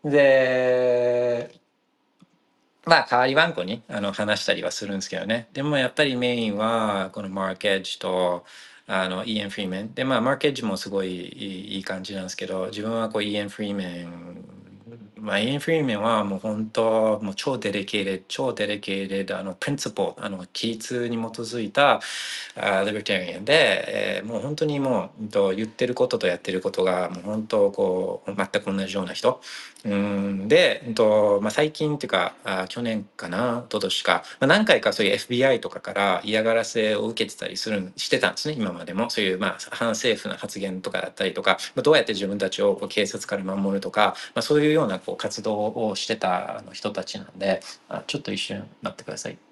[0.03, 1.59] で
[2.85, 5.49] まあ代わりわんこにあの話したりはするんですけどね。
[5.53, 8.45] でもやっぱりメインはこのマーケッジと
[8.87, 11.11] あのイエン・フリーメンでまあマーケッジもすごい
[11.75, 14.58] いい感じなんですけど自分はこうイエン・フリーメン
[15.21, 21.99] まあ、インフリーメンはもう本当、もう超デリケーレ、超デリケーレ、あの、プリンシポあの、規律に基づいた、
[22.55, 29.41] あリベタリアンで、えー、もう本当にもう、言ってることとやってることが、もう本当、こう、全く同じような人。
[29.85, 30.47] うん。
[30.47, 39.09] で、とまあ、最近っていうかあ去年かなととしか、まあ、何回かそういう FBI とかから嫌がらせを受けてたりするしてたんですね今までも。
[39.09, 49.48] そういうまあ反政府な発言とかだったりとか、まあ、どうやって自分たちをこう警察から守るとか、まあ、そういうようなこう活動をしてた人たちなんであちょっと一瞬待ってください。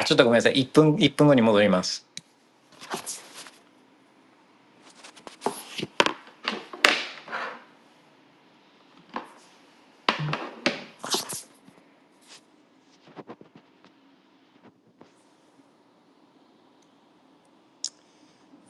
[0.00, 0.54] あ、ちょっとごめんなさい。
[0.54, 2.06] 1分、1分後に戻ります。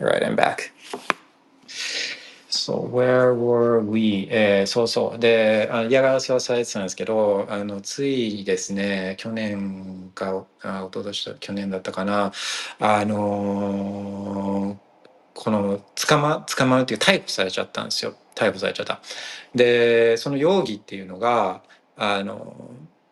[0.01, 0.73] Right, I'm back.
[2.49, 4.27] So where were we?
[4.31, 5.19] えー、そうそう。
[5.19, 12.33] で、あ嫌がらせはされてたんですけど、あの、ついですね、去年か、あ、おととしだ、去年だったかな、
[12.79, 14.79] あのー、
[15.35, 18.15] この、捕ま、捕まるっていう逮捕されちゃったんですよ。
[18.35, 19.01] 逮捕されちゃった。
[19.55, 21.63] で、その容疑っていうのが、
[21.97, 22.71] あの、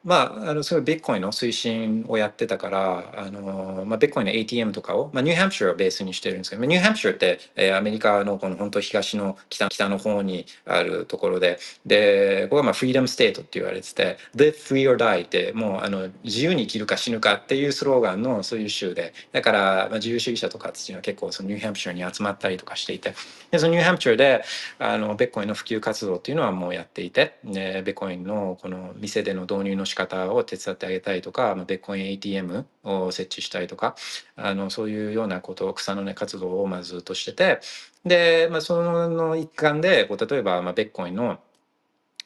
[0.09, 23.15] まあ、あの、すごいビットコインの推進をやってたから、あの、まあ、ビットコインの ATM とかを、まあ、ニューハンプシャーをベースにしてるんですけど、ニューハンプシャーって、えー、アメリカのこの本当東の北北の方にあるところで、で、ここはまあ、フリーダムステートって言われてて、live free or die って、もう、あの、自由に生きるか死ぬかっていうスローガンのそういう州で、だから、まあ、自由主義者とかっていうのは結構そのニューハンプシャーに集まったりとかしていて、
[23.51, 24.43] で、そのニューハンプシャーで、
[24.79, 33.97] あの、ビットコインの普及活動っていうのはもうやっていて、で、ビットコインのこの店での導入の仕方を手伝ってあげたいとか、まあ、ベッコイン ATM を設置したりとか
[34.37, 37.61] あのそういうようなことを草の根活動をまずっとしてて
[38.05, 41.39] で、まあ、その一環でこう例えば、まあ、ベッコインの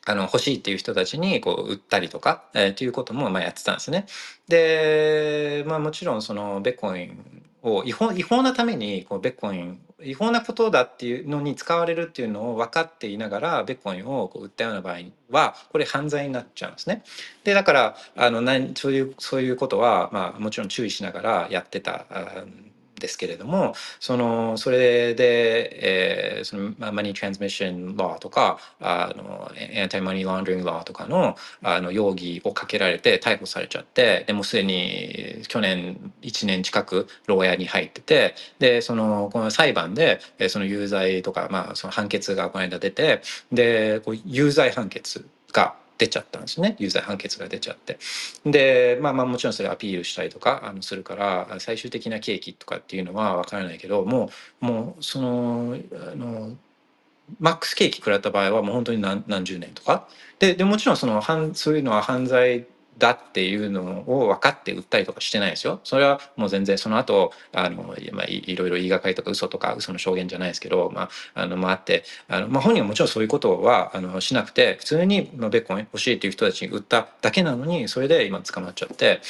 [0.05, 4.07] あの欲しいっていう人たちにこう売ったりとか、えー、ということもまあやってたんですね。
[4.49, 14.99] で、まあ、もちろんそのベッコインを違法違法なためにこうベッコイン違法なことだっていうのに使われるっていうのを分かっていながらベッコインをこう売ったような場合
[15.31, 17.05] はこれ犯罪になっちゃうんですね。
[17.45, 18.43] でだからあの
[18.75, 22.07] そういうそういうことは、まあ、もちろん注意しながらやってた
[23.03, 46.75] ですけれどもそのそれで、えー、そのマニートランスミッションラーとかあのエンタイマニーランドリングラーとかのあの容疑をかけられて逮捕されちゃってでもすでに去年1年近く牢屋に入っててでそのこの裁判でその有罪とか、まあ、その判決がこの間出てでこう有罪判決が出ちゃったんですね。
[46.79, 47.99] 有罪判決が出ちゃって。
[48.45, 54.31] でまあまあもちろんそれアピールしたりとかあのするから最終的な契機とかっていうのは分からないけども
[54.61, 55.77] うもうその
[56.13, 56.57] あの
[57.39, 60.09] マックスケーキ食らった場合はもう本当に何何十年とか。
[60.39, 61.23] ででもちろんその
[61.55, 62.67] そういうのは犯罪
[62.99, 65.80] だっていうのを分かって売ったりとかしてないですよ。
[65.84, 79.20] それはもう全然その後あの、まあ、いろいろ言いがかりとか嘘とか嘘の証言じゃないですけど、まあ、あの、まあ、あって、あの、まあ、本人はもちろんそういうことはあのしなくて普通に、まあ、ベッコン欲しいっていう人たちに売っただけなのにそれで今捕まっちゃって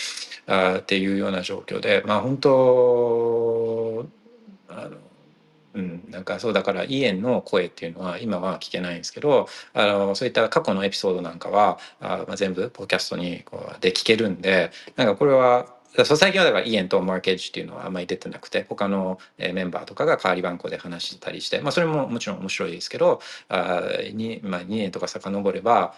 [0.46, 4.06] あっていうような状況でまあ本当
[4.68, 4.96] あの
[5.74, 15.66] うん、なんかそうだからイエンの声っていうのは今は聞けないんですけどあのそういった過去のエピソードなんかはあ、まあ、全部ポッキャストにこうで聞けるんでなんかこれは
[16.04, 23.82] そう最近はだからイエンとマーケージっていうのはあんまり出てなくて他のメンバーとかが代わり番号で話したりして、まあ、それももちろん面白いですけどあ
[24.14, 25.94] に、まあ、2年とか遡れば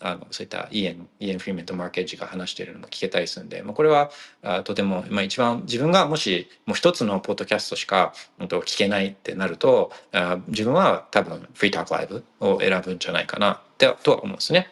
[0.00, 4.10] あのそういったイエンイエン・フリーメントマーケージが話しているのも聞けたりするんで、まあ、これは
[4.42, 14.68] あとても、まあ、一番自分がもしもう一つのポッドキャストしか聞けないってなるとあ自分は多分フリータークライブを選ぶんじゃないかなってとは思うんですね。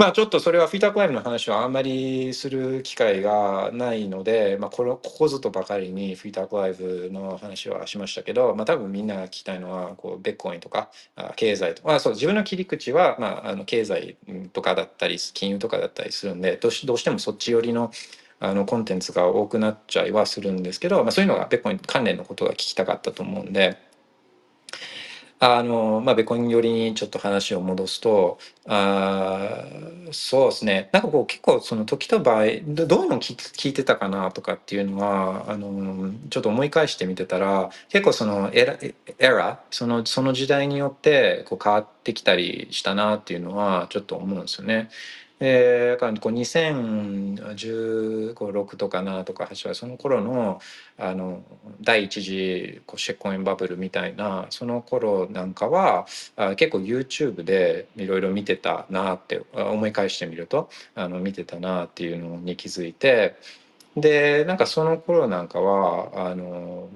[0.00, 10.88] まあちょっとそれはフィータークライブの話はあんまりする機会がないので、まあ、これここぞとばかりにフィータークライブの話はしましたけど、まあ、多分みんなが聞きたいのはこうベッコインとか
[11.36, 14.16] 経済とか、まあ、そう自分の切り口は、まあ、あの経済
[14.54, 17.90] とかだったり金融とかだったりするんでどうしどうしてもそっち寄りの
[18.38, 23.89] あのコンテンツが多くなっちゃいはするんですけど、まあ、そういうのがベッコイン関連のことが聞きたかったと思うんで。
[25.42, 28.38] あの、まあ、ベコン寄りにちょっと話を戻すと、
[28.68, 29.64] あ
[30.12, 30.90] そうですね。
[30.92, 38.76] なんかこう結構その時と場合、どどういうの聞聞いてたかなとかっていうのは、あの、ちょっと思い返してみてたら、結構そのエラ、
[39.18, 44.90] エラ、その、その時代によってこう変わってきたりしたなっていうのはちょっと思うんですよね。
[45.40, 45.46] だ
[45.96, 50.60] からこう2016とか7とか8はその頃の
[50.98, 51.42] あの
[51.80, 56.04] 第一次こうシェコインバブルみたいなその頃なんかは
[56.56, 63.36] 結構 YouTube でいろいろ見てたなって思い返してみるとあの見てたなっていうのに気づいて
[63.96, 66.90] でなんかその頃なんかはあの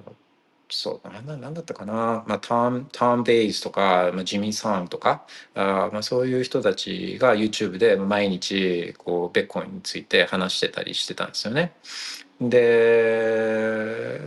[0.69, 11.73] そうなんなんだったかな、まあ、トム・トム・ベイズとか、まあ、ジミー・サンとかあ、まあ、そういう人たちが YouTube で毎日こうベッコインについて話してたりしてたんですよね。
[12.41, 14.19] で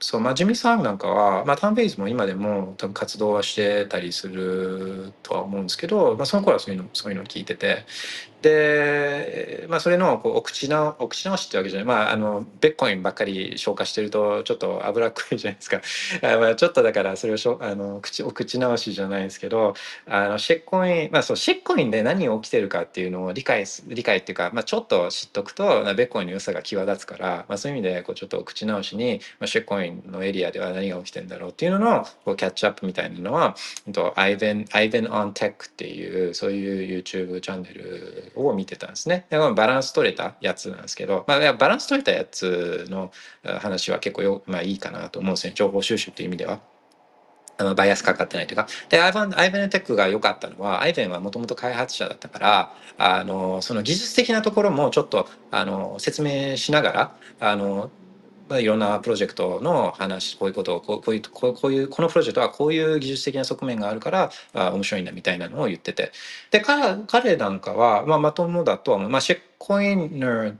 [0.00, 7.84] そうまあジミー・サンなんかは、まあ、ターンベイズも今でも多分活動はしてたりするとは思うんですけど、まあ、その頃はそういうのそういうのを聞いてて
[8.42, 15.80] で、まあ、それのこうお口直お口直しってわけじゃない、まあ、あのベッコインばっかり消化してるとちょっと脂っこいじゃないですか、
[16.38, 19.74] まあ、ちょっとだからそれをしょあの口お口直しじゃないですけど
[20.06, 33.56] あのシェッコイン、まあ、そうシェッコインで何が起きてるかっていうのを理解す理解っていうか、まあ、ちょっと知っとくとベッコインの良さが際立つから、まあ、そういう意味でこうちょっとお口直しに、まあ、シェッコインのエリアでは何が起きてるんだろうっていうののこうキャッチアップみたいなのは
[34.14, 39.26] 「アイベン・アイベン・オン・テック」っていうそういう YouTube チャンネルを見てたんですね。
[39.30, 43.10] でバランス取れたやつなんですけど、まあ、バランス取れたやつの
[43.60, 46.60] 話は結構よ、まあ、いいかなと思うんですね情報収集という意味では。
[47.60, 48.68] あのバイアスかかってないというか。
[48.88, 57.90] で、アイバン、アイベンテックが良かったのは、アイベンはもともと開発者だったから、あの、その技術的なところもちょっと、あの、説明しながら、あの、
[58.56, 66.12] いろんなプロジェクトの話こういうことをこうこういうこういうこのプロジェクトはこういう技術的な側面があるからあ面白いんだみたいなのを言ってて。
[66.50, 70.56] で彼彼なんかは、まあ、まともだとは思う、まあ、シェックコイナー、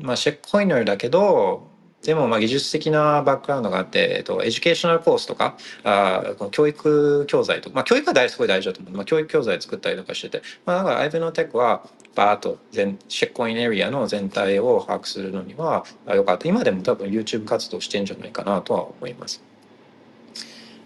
[0.00, 1.68] まあ、 shitcoiner だけど
[2.02, 11.82] でもまあ技術的なバックグラウンドがあって、えっと、 educational course とかあこの教育教材とか、まあ、教育は大すごい大事だと思う、まあ、教育教材作ったりとかしてて、まあ、だから Ivan on Tech は
[12.14, 16.48] バーッと全 shitcoin area の全体を把握するのにはよかった。
[16.48, 19.42] 今でも多分 YouTube 活動してんじゃないかなとは思います。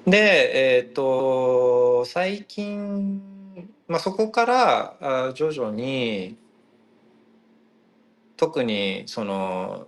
[0.06, 3.22] でえっ、と最近、
[3.86, 6.36] まあ、そこから徐々に
[8.36, 9.86] 特にその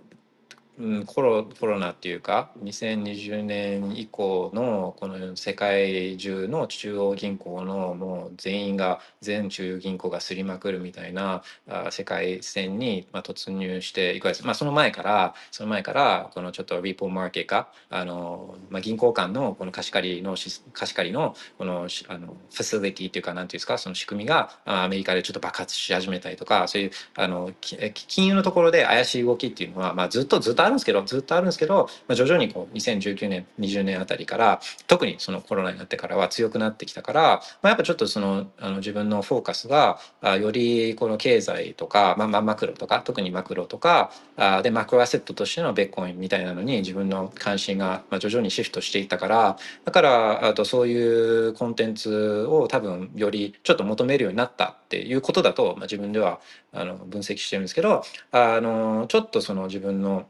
[0.77, 14.45] うん、コロコロナっていうか2020年以降のこの世界中の中央銀行のもう全員が全中央銀行がすりまくるみたいなあ世界線にまあ突入していくわけです。
[14.45, 20.49] まあ、その前からその前からこのちょっとリポーマーケットかあの、まあ、銀行間のこの貸し借りの貸
[20.91, 37.21] し借りのこのあのファシリティっていうかなんていうんですかその仕組みがアメリカでちょっと爆発し始めたりとかそういうあの金融のところで怪しい動きっていうのは、まあ、ずっとずっとあるんですけどずっとあるんですけど、まあ、徐々にこう2019年20年あたりから特にそのコロナになってからは強くなってきたから、
[37.61, 56.39] まあ、やっぱちょっとそのあの自分のフォーカスがあよりこの経済とか、まあ、まマクロとか特にマクロとかあでマクロアセットとしてのベッコインみたいなのに自分の関心が徐々にシフトしていったからだからあとそういうコンテンツを多分よりちょっと求めるようになったっていうことだと、まあ、自分では
[56.71, 60.27] あの分析してるんですけどあのちょっとその自分の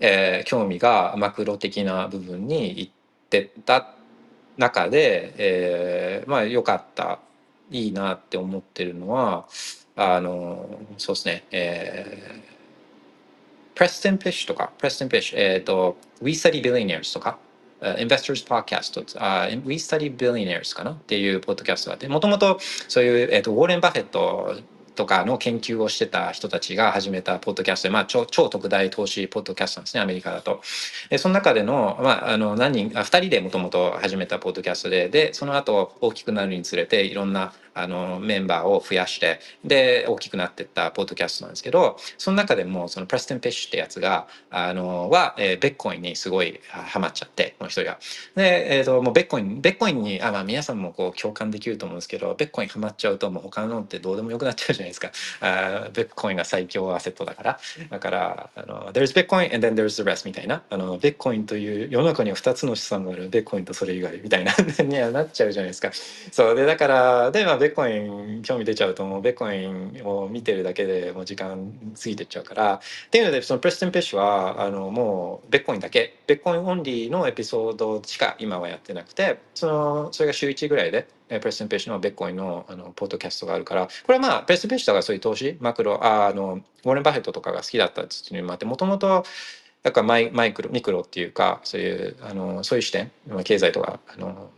[0.00, 2.92] えー、興味がマクロ的な部分に行っ
[3.30, 3.94] てた
[4.56, 7.18] 中で、えー、まあ良かった
[7.70, 9.46] いいなって思ってるのは
[9.96, 10.68] あの
[10.98, 17.38] そうですね、えー、プレストン・ピッシュとかプレストン・ピッシュえっ、ー、と We Study Billionaires とか
[17.80, 24.56] Investors Podcast、uh, We Study Billionaires かなっていうポッドキャストがあって、もともとそういう、えーと、ウォーレン・バフェット
[24.96, 30.60] とかの研究をしてた人たちが始めたポッドキャストで、まあ、超超特大投資ポッドキャストなんですねアメリカだと。
[31.10, 47.98] でその中での,、まあ、あの何人あ2人でもともと始めたポッドキャストででその後大きくなるにつれていろんなあのメンバーを増やしてで大きくなってったポッドキャストなんですけどその中でもそのプレステン・ペッシュってやつがあのは、えー、ベッコインにすごいハマっちゃってこの人が。
[48.34, 55.10] で、えーと、もうベッコインベッコインにあ、まあ、皆さんもこう共感できると思うんですけどベッコインハマっちゃうともう他のってどうでもよくなっちゃうじゃないですか。
[55.40, 57.60] あベッコインが最強アセットだから
[57.90, 64.52] だからあの There's Bitcoin and then there's the rest みたいなあのビットコインという世の中には2つの資産があるビットコインとそれ以外みたいな
[64.82, 65.90] にはなっちゃうじゃないですか。
[66.32, 69.22] そうでだからでまあビットコイン興味出ちゃうともう。
[69.22, 72.74] ビットコインを見てるだけでもう時間過ぎてっちゃうから。
[72.74, 72.80] っ
[73.10, 76.16] ていうのでそのプレストン・ピッシュはあのもうビットコインだけ。
[76.26, 83.86] Bitcoin only のエピソードしか今はやってなくてそのそれが週1ぐらいでプレストン・ピッシュのビットコインのあのポッドキャストがあるから。
[83.86, 89.24] これはまあプレストン・ピッシュとかそういう投資マクロあのウォーレン・バフェットとかが好きだったっていうのもあってもともと
[89.82, 93.10] だかマイマイクロミクロっていうかそういうあのそういう視点
[93.44, 94.50] 経済とかあの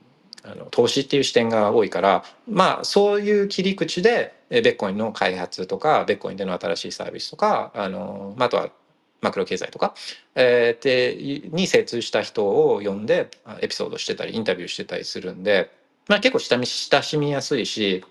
[0.51, 8.71] あの投資っていう視点が多いからまあそういう切り口でベッコインの開発とかベッコインでの新しいサービスとかあの、あ、あとは
[9.21, 9.95] マクロ経済とか、
[10.35, 10.83] えー、
[11.43, 13.31] でに精通した人を呼んで
[13.61, 15.71] エピソードしてたりインタビューしてたりするんで、
[16.09, 18.05] まあ、結構親しみやすいし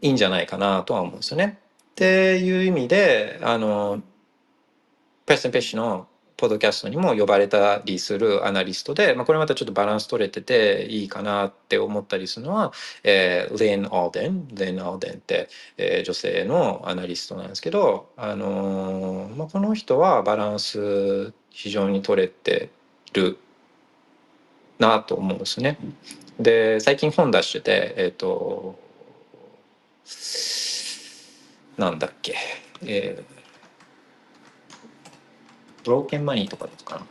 [0.00, 1.58] いいんじゃないかなとは思うんですよね。
[1.90, 4.00] っていう意味であの
[5.26, 6.06] プレストン・ピッシュの
[6.38, 22.70] ポッドキャストにも呼ばれたりするアナリストで、まあ、これまたちょっとバランス取れてていいかなって思ったりするのは、えー、リン・アルデンリン・アルデンって、えー、女性のアナリストなんですけど、あのー、まあ、この人はバランス非常に取れて
[23.14, 23.36] る
[24.78, 25.76] なと思うんですね。
[26.38, 28.78] で最近本出しててえっ、ー、と
[31.76, 32.36] なんだっけ
[32.82, 33.37] えー
[35.88, 37.06] ブローケンマニーとかですかな。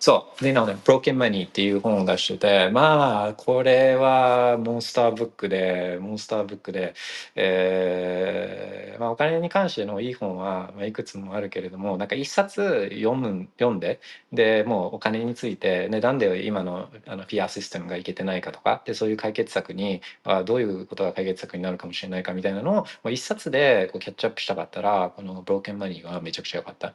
[0.00, 0.44] そう。
[0.44, 6.94] で、なので、Broken Money っていう本を出してて、まあ、これはモンスターブックで、モンスターブックで、
[7.34, 14.00] えーまあ、お金に関してのいい本は、まあ、いくつもあるけれども、なんか一冊読む読んで、
[14.32, 26.94] で、もうお金について、ね、なんで今のあのフィアシステムがいけてないかとか、で、そういう解決策に、あどういうことが解決策になるかもしれないかみたいなのを、もう一冊でこうキャッチアップしたかったら、この Broken Money がめちゃくちゃ良かった。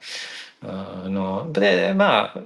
[0.66, 2.38] あのでまあ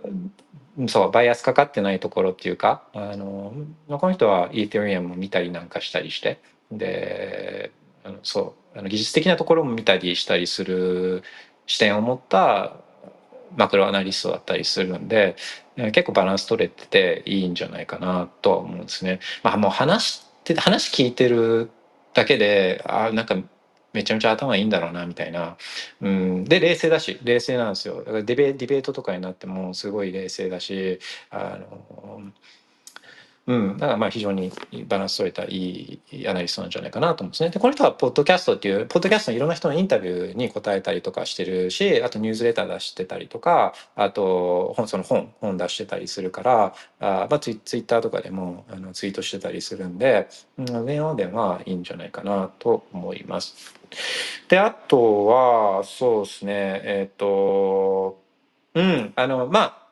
[0.87, 3.53] そうバイアスかかってないところっていうかあの
[3.87, 6.39] この人はイーテリアムも見たりなんかしたりして
[6.71, 7.71] で
[8.03, 11.23] あのそうあの技術的なところも見たりしたりする
[11.65, 12.77] 視点を持った
[13.55, 15.35] マクロアナリストだったりするんで
[15.77, 19.19] 結構バランス取れてていいんじゃないかなとは思うんですね。
[19.43, 20.25] まあ、もう話
[20.57, 21.71] 話聞いてる
[22.13, 23.35] だけであなんか
[23.97, 25.57] めちゃめちゃ頭いいんだろうなみたいな、
[26.01, 27.97] うん、で冷静だし冷静なんですよ。
[27.99, 30.99] だからデベディベートとかになってもすごい冷静だし
[31.31, 32.21] あの
[33.47, 34.51] うん、だからまあ非常に
[34.87, 37.49] バランス取れたいいアナリストなんじゃないかなと思うんですね。
[37.49, 53.73] でこの人はポッドキャストっていうポッドキャストのいろんな人のインタビューに答えたりとかしてるしあとニュースレター出してたりとかあと本その本本出してたりするからあ、まあ、ツイツイッターとかでもあのツイートしてたりするんで、うん、上のではいいんじゃないかなと思います。
[54.49, 58.19] であとはそうですねえっ、と
[58.73, 59.87] うんあのまあ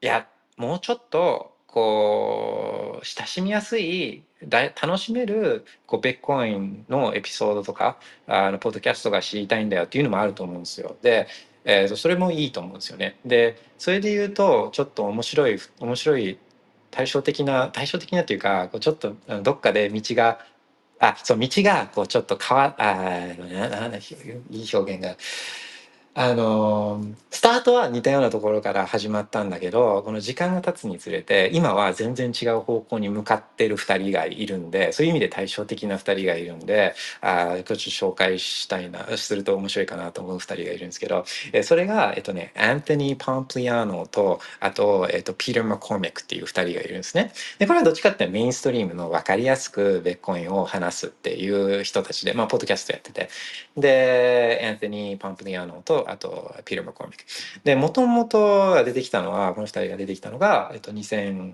[0.00, 10.96] いやもうちょっとこう親しみやすい楽しめるこうベッコインのエピソードとかあのポッドキャストが知りたいんだよっていうのもあると思うんですよ。
[11.00, 11.28] で、
[11.64, 13.18] えー、とそれもいいと思うんですよね。
[13.24, 16.38] でそれで言うとちょっと面白い面白い
[16.90, 20.40] 対照的な対照的なっていうかこうちょっとどっかで道が
[20.98, 23.26] あそう道がこうちょっと変わあ
[24.50, 25.16] いい表現が。
[26.14, 47.32] あのスタートは似たようなところから始まったんだけどこの時間が経つにつれて今は全然違う方向に向かってる2人がいるんでそういう意味で対照的な2人がいるんであちょっと紹介したいなすると面白いかなと思う2人がいるんですけどえそれが、えっとね、アントニー・パンプリアーノとあと、えっと、ピーター・マコーメックっていう2人がいるんですね。
[47.58, 53.28] でこれはどっちかってメインストリームの分かりやすくベッコインを話すっていう人たちで、まあ、ポッドキャストやってて
[53.76, 57.24] でアントニー・パンプリアーノとあとピル・マコミック
[57.64, 61.52] でもともと出てきたのはこの2人が出てきたのが、えっと、2000、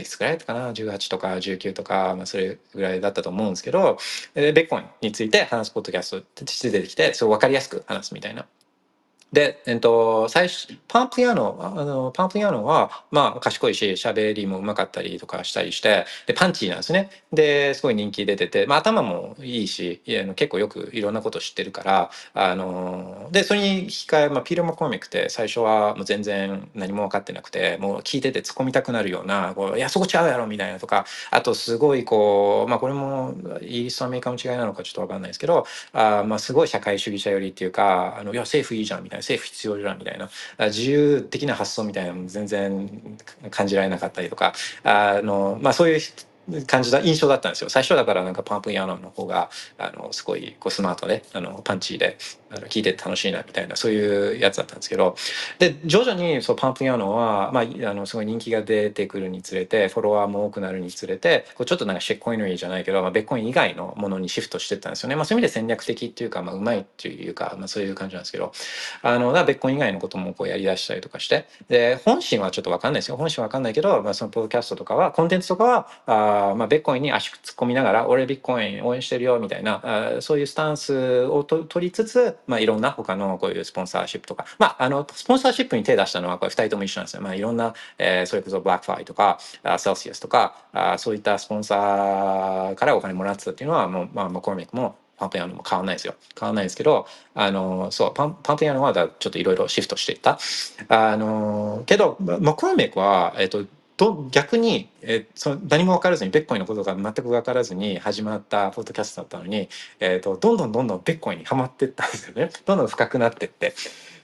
[0.00, 3.98] いつぐらいかな？18とか19とか、まあ、それぐらいだったと思うんですけど
[4.34, 8.46] ベッコインについて話すポッドキャストとして出てきてそう分かりやすく話すみたいな。
[9.32, 17.10] で、えっと、最初、パンプリアノ、あの、パンプリアノは、まあ、賢いし、喋りもうまかったりとかしたりして、で、パンチーなんですね。
[17.32, 39.15] で、すごい人気出てて、まあ、頭もいいし、いや結構よくいろんなこと知ってるから、あの、で、それに引き換え、まあ、ピール・マコーミックって最初はもう全然何も分かってなくて、もう聞いてて突っ込みたくなるような、こういや、そこちゃうやろみたいなとか、あとすごいこう、まあ、これもイギリスとアメリカの違いなのかちょっと分かんないですけど、あまあ、すごい社会主義者寄りっていうか、あの、いや、政府いいじゃんみたいな。
[39.16, 40.28] 政府必要じゃんみたいな。
[40.66, 43.18] 自由的な発想みたいなのも全然
[43.50, 44.54] 感じられなかったりとか。
[44.82, 46.00] あの、まあ、そういう
[46.66, 47.70] 感じだ印象だったんですよ。
[47.70, 52.18] 最初だからなんかパンプヤーノの方があのすごいこうスマートであのパンチで。
[52.50, 55.16] あの聞いてて楽しいなみたいなそういうやつだったんですけど。
[55.58, 68.52] で徐々にそうパンプリアノは、まあ、あのすごい人気が出てくるにつれてフォロワーも多くなるにつれてこうちょっとなんかシェッコインリーじゃないけど、まあ、ベッコイン以外のものにシフトしてったんですよね、まあ、そういう意味で戦略的っていうか、まあ、うまいっていうか、まあ、そういう感じなんですけど。
[69.02, 71.46] あのだビットコイン以外のこともこうやりだしたりとかして。
[71.68, 73.16] で本心はちょっと分かんないですよ。
[73.16, 96.14] 本心は分かんないけど、まあ、そのポッドキャストとかはコンテンツとかはあ、まあ、ビットコインに足突っ込みながら俺ビットコイン応援してるよみたいなあそういうスタンスをと取りつつ、まあ、いろんな他のこういうスポンサーシップとかまああのスポンサーシップに手出したのはこれ2人とも一緒なんですよ、まあ、いろんな、えー、それこそ BlockFi とかあ Celsius とかあそういったスポンサーからお金もらってたっていうのはもう、まあ、 McCormack も Pompliano も変わんないですよ。
[96.38, 100.38] 変わんないですけど、あの、そう、パンパンプヤノはちょっといろいろシフトしていった。
[100.88, 103.64] あの、けど、マコーミックは、えっと、
[103.96, 109.68] ど逆に、えそ何も分からずにベッコイのことが全く分からずに始まったポッドキャストだったのに、
[110.00, 112.50] えーと、どんどんどんどんベッコイにはまってったんですよね。
[112.66, 113.74] どんどん深くなってって。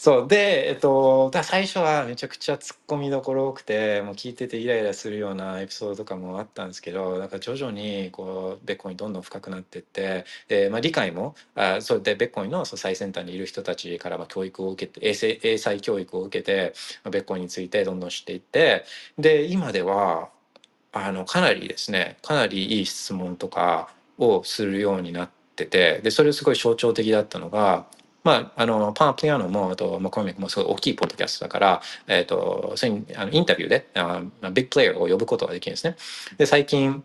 [0.02, 16.74] そうで、えっと、だ最初はめちゃくちゃツッコミどころ多くてもう聞いててイライラするようなエピソードとかもあったんですけどだか徐々にこうベッコインどんどん深くなってってで、まあ、理解もあそうでベッコインのその最先端にいる人たちからまあ教育を受けて英才英才教育を受けて、
[17.04, 18.84] まあ、ベッコインについてどんどん知っていって
[19.20, 20.30] で今では
[20.92, 23.88] あのかなりですねかなりいい質問とか
[24.18, 27.86] をするようになっててでそれすごい象徴的だったのが
[28.24, 35.96] まあ、あのパン・プリアノもあとマコミックもすごい大きいポッドキャストだから、えー、とそういうあのインタビューであビッグプレイヤーを呼ぶことができるんですね。
[36.38, 37.02] で最近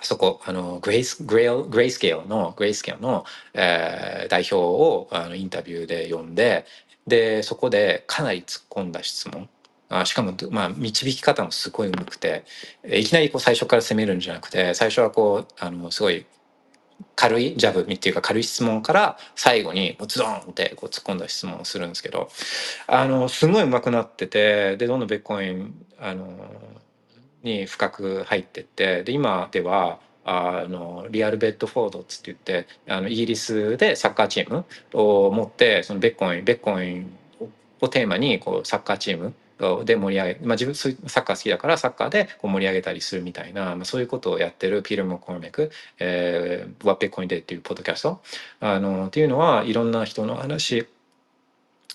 [0.00, 3.24] そこあのグレイスグレイグレイスケールのグレイスケールの、
[3.54, 6.66] えー、代表をあのインタビューで呼んで
[7.06, 9.48] でそこでかなり突っ込んだ質問
[9.88, 12.44] あしかも、まあ、導き方もすごいうまくて
[12.84, 16.24] いきなりこう最初から攻めるんじゃなくて最初はこうあのすごい
[17.14, 22.28] 軽いジャブっていうか軽い質問から最後にズドンってこう突っ込んだ質問をするんですけど
[22.86, 26.26] あのすごい上手くなっててでどんどんベッコインあの
[27.42, 37.18] に深く入ってってで今ではあのリアルベッドフォードっつって言ってあのイギリスでサッカーチームを持ってそのベッコインベッコイン
[37.80, 39.34] をテーマにこうサッカーチーム
[39.84, 48.22] で盛り上げ、まあ、自分サッカー好きだからサッカーでこう盛り上げたりするみたいな、まあ、そういうことをやってるピーター・モコーメク「えー、ワッペコインデー」っていうポッドキャスト
[48.60, 50.86] あのっていうのはいろんな人の話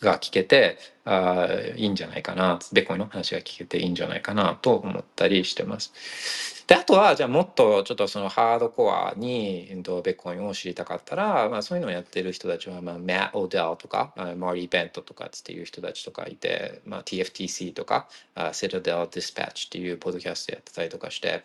[0.01, 0.77] が聞けて
[1.07, 6.57] あいいんじゃないかなベコイの話が聞けていいんじゃないかなと思ったりしてます。
[6.67, 18.09] であとはじゃあもっとちょっとそのハードコアに、えっと、ベコインを知りたかったら、まあ、そういうのをやってる人たちは、まあ、マット・オデルとかマーリー・ベントとかっていう人たちとかいて、まあ、TFTC とか
[18.51, 21.43] セトデル・ディスパッチっていうポッドキャストやってたりとかして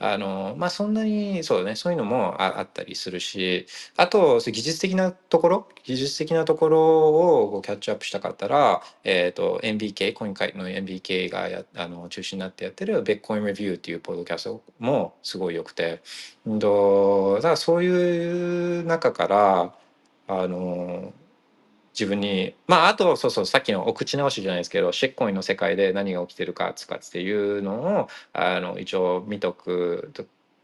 [0.00, 3.66] あのまあそんなにそうねそういうのもあったりするし
[3.96, 16.02] あと技術的なところ技術的なところをキャッチアップしたかったら、えーと、MBK 今回の MBK がやあの中心になってやってるベッコインレビューっていうポッドキャストもすごい良くて。
[16.46, 19.74] だからそういう中から
[20.26, 21.12] あの
[21.92, 30.12] 自分にまああとそうそうさっきのお口直しじゃないですけどシェッコインの世界で何が起きてるかつかっていうのをあの一応見とく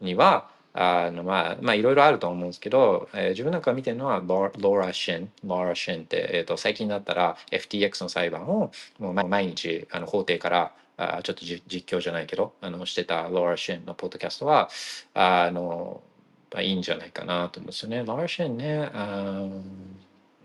[0.01, 11.61] にはあのまあまあいろいろあると思うんですけど、えー、自分なんか見てるのはローラ・シェンローラ・シェンって、えーと、最近だったら FTX の裁判をもう毎日あの法廷からあちょっと実
[11.95, 14.69] 況じゃないけどあのしてたローラ・シェンのポッドキャストは
[15.13, 16.01] あの、
[16.53, 18.03] まあ、いいんじゃないかなと思うんですよね。
[18.05, 19.43] ローラ・シェンねあ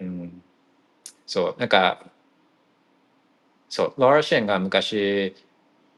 [0.00, 0.42] うん
[1.26, 2.04] そうなんか
[3.68, 5.34] そうローラ・シェンが昔、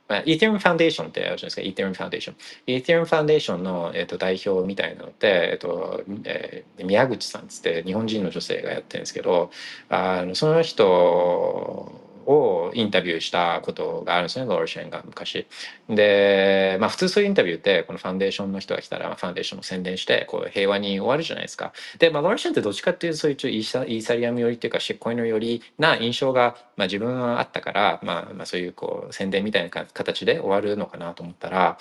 [0.09, 2.37] イーテリアムファンデーションってあるじゃないですか、イーテリアムファンデーション。
[2.67, 9.51] イーテリアムファンデーションの、えーと、代表みたいなのって、えーとえー、宮口さんつって日本人の女性がやってるんですけど、
[9.91, 15.47] あのその人をインタビューしたことがあるんですねロールシェンが昔。
[15.89, 21.73] でまあ普通そういうインタビューってこのファンデーションの人が来たらファンデーションを宣伝してこう平和に終わるじゃないですか。
[21.99, 31.79] で、まあ、ロールシェンってどっちかっていうとそういうイーサイーサリアム寄りっていうかシッコイの寄りな印象が、まあ、自分はあったから、まあ、まあそういうこう宣伝みたいな形で終わるのかなと思ったら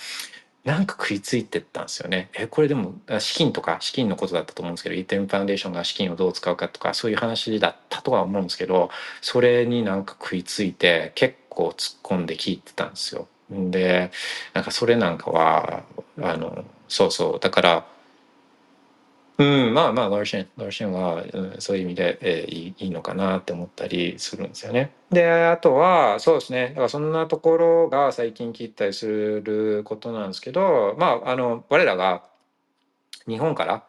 [0.67, 2.29] なんか食いついてったんですよね。
[2.33, 8.89] え、これでも資金とか資金のことだったと思うんですけど、イーテンファンデーションが資金をどう使うかとかそういう話だったとは思うんですけど、
[9.21, 13.29] それになんか食いついて結構突っ込んで聞いてたんですよ。
[13.49, 14.11] で、
[14.53, 15.83] なんかそれなんかは、
[16.21, 17.87] あの、そうそう、だから、
[19.39, 24.91] うん、まあまあ、ローシン、ローシンは、うん、そういう意味で、えー、いいいいのかなって思ったりするんですよね。
[25.11, 32.23] で、あとは、そうですね、だからそんなところが最近切ったりすることなんですけど、まあ、あの、我らが
[33.27, 33.83] 日本から、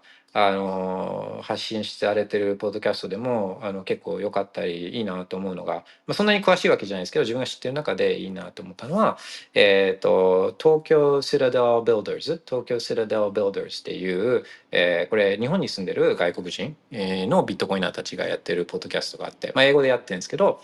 [0.47, 9.19] あの発信されてるポッドキャストでもあの結構良かったりいいなと思うのが、まあ、そんなに詳しいわけじゃないですけど自分が知ってる中でいいなと思ったのは、
[9.55, 20.61] えーと、東京シラデル・ビルダーズ東京シラデル・ビルダーズっていう、えー、これ日本に住んでる外国人のビットコイナーたちがやってるポッドキャストがあって、まあ、英語でやってるんですけど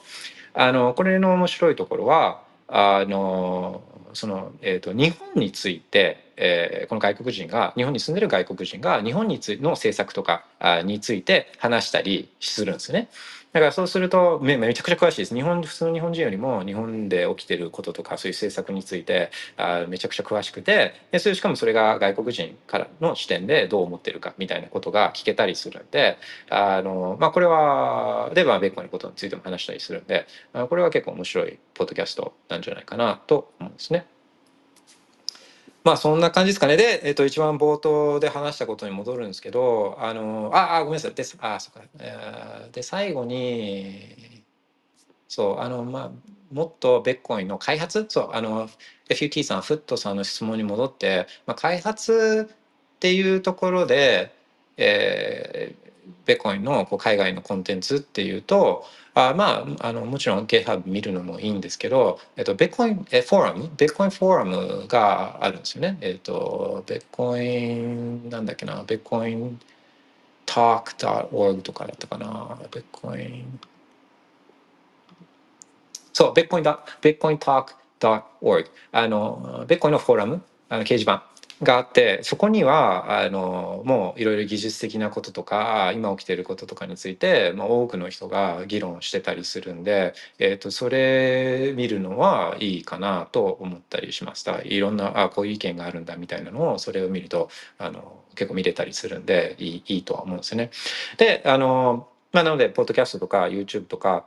[0.53, 3.83] あのこれの面白いところはあの
[4.15, 10.45] その、えーと、日本について、えー、この外国人が日本に住んでる外国人が日本につの政策とか
[10.85, 13.09] について話したりするんですよね。
[13.55, 26.18] だからそうするとめめちゃくちゃ詳しいです日本普通の日本人よりも日本で起きてることとかそういう政策についてあめちゃくちゃ詳しくてでそれしかもそれが外国人からの視点でどう思ってるかみたいなことが聞けたりするんで
[26.51, 34.14] あの、まあ、これはではベッコのことについても話したりするんでこれは結構面白いポッドキャストなんじゃないかなと思うんですね。
[35.85, 36.77] まあそんな感じですかね。
[36.78, 41.15] で、えっと、一番冒頭で話したことに戻るんですけど、あの、あ、あ、ごめんなさい。
[41.15, 41.82] で、あ、そっか。
[42.73, 44.44] で、最後に、
[45.28, 46.12] そう、あの、まあ、
[46.52, 48.69] もっとベッコインの開発、そう、あの、
[49.11, 54.32] FUT さん、フットさんの質問に戻って、まあ、開発っていうところで、
[54.77, 55.74] え、
[56.26, 65.98] ベッコインのこう海外のコンテンツっていうと、あまあ、あのもちろん GitHub 見るのもいいんですけど、えっと、ベッコインえフォーラム、ベッコインフォーラムがあるんですよね。
[66.01, 69.60] えっと、ベッコイン、なんだっけな、ベッコイン
[70.47, 73.44] talk.org とかだったかな？bitcoin
[76.12, 78.66] そう、bitcoin だ、bitcointalk.org。
[78.93, 81.24] あの、bitcoin のフォーラム、あの掲示板
[81.62, 94.62] があって、そこには、あの、もういろいろ技術的なこととか、今起きていることとかについて、まあ、多くの人が議論してたりするんで、えっ、と、それ見るのはいいかなと思ったりしました。
[94.62, 97.48] いろんな、あ、こういう意見があるんだみたいなのを、それを見ると、
[97.78, 100.70] あの、結構見れたりするんで、いいいいとは思うんですよね。
[101.18, 104.26] で、あの、まあ、なので、ポッドキャストとか YouTube とか、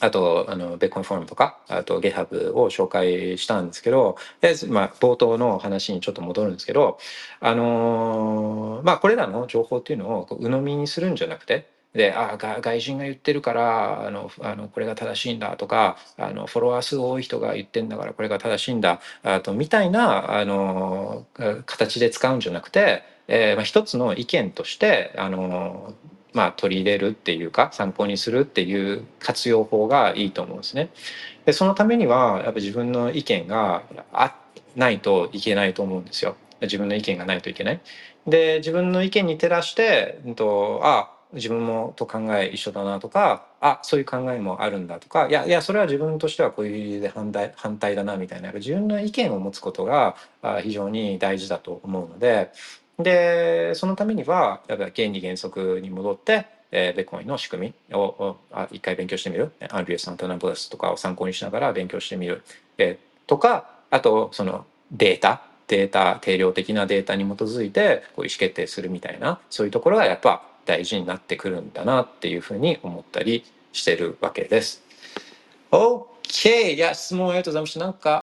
[0.00, 6.98] あと、あの、ベッコンフォームとか、あと、GitHub を紹介したんですけど、で、まあ、冒頭の話にちょっと戻るんですけど、
[7.40, 21.26] あのーまあ、これらの情報っていうのをう鵜呑みにするんじゃなくて、で、あが外人が言ってるからあのあのこれが正しいんだとかあのフォロワー数多い人が言ってんだからこれが正しいんだあとみたいなあの
[21.64, 25.94] 形で使うんじゃなくて、えーまあ、一つの意見としてあの
[26.36, 30.90] まあ、取り入れるっていうか参考にするっていう活用法がいいと思うんですね。
[31.46, 34.36] でそのためにはやっぱ自分の意見があ
[34.76, 36.36] ないといけないと思うんですよ。
[36.60, 37.80] 自分の意見がないといけない。
[38.26, 50.16] で自分の意見に照らして、うんと、あ自分もと考え一緒だなとかあそういう考えもあるんだとかいやいやそれは自分としてはこういう理由で反対反対だなみたいな自分の意見を持つことが
[50.62, 52.52] 非常に大事だと思うので
[52.98, 62.42] でそのためにはやっぱ原理原則に戻って、えー、ベコインの仕組みをあ一回勉強してみるアンリューサントナブレスとかを参考にしながら勉強してみる、
[62.78, 74.82] えー、とかあとそのデータデータ定量的なデータに基づいてこう意思決定するみたいなそういうところがやっぱ大事になってくるんだなっていうふうに思ったりしてるわけです。
[75.70, 76.72] OK!
[76.72, 77.80] いや、質問ありがとうございました。
[77.80, 78.25] なんか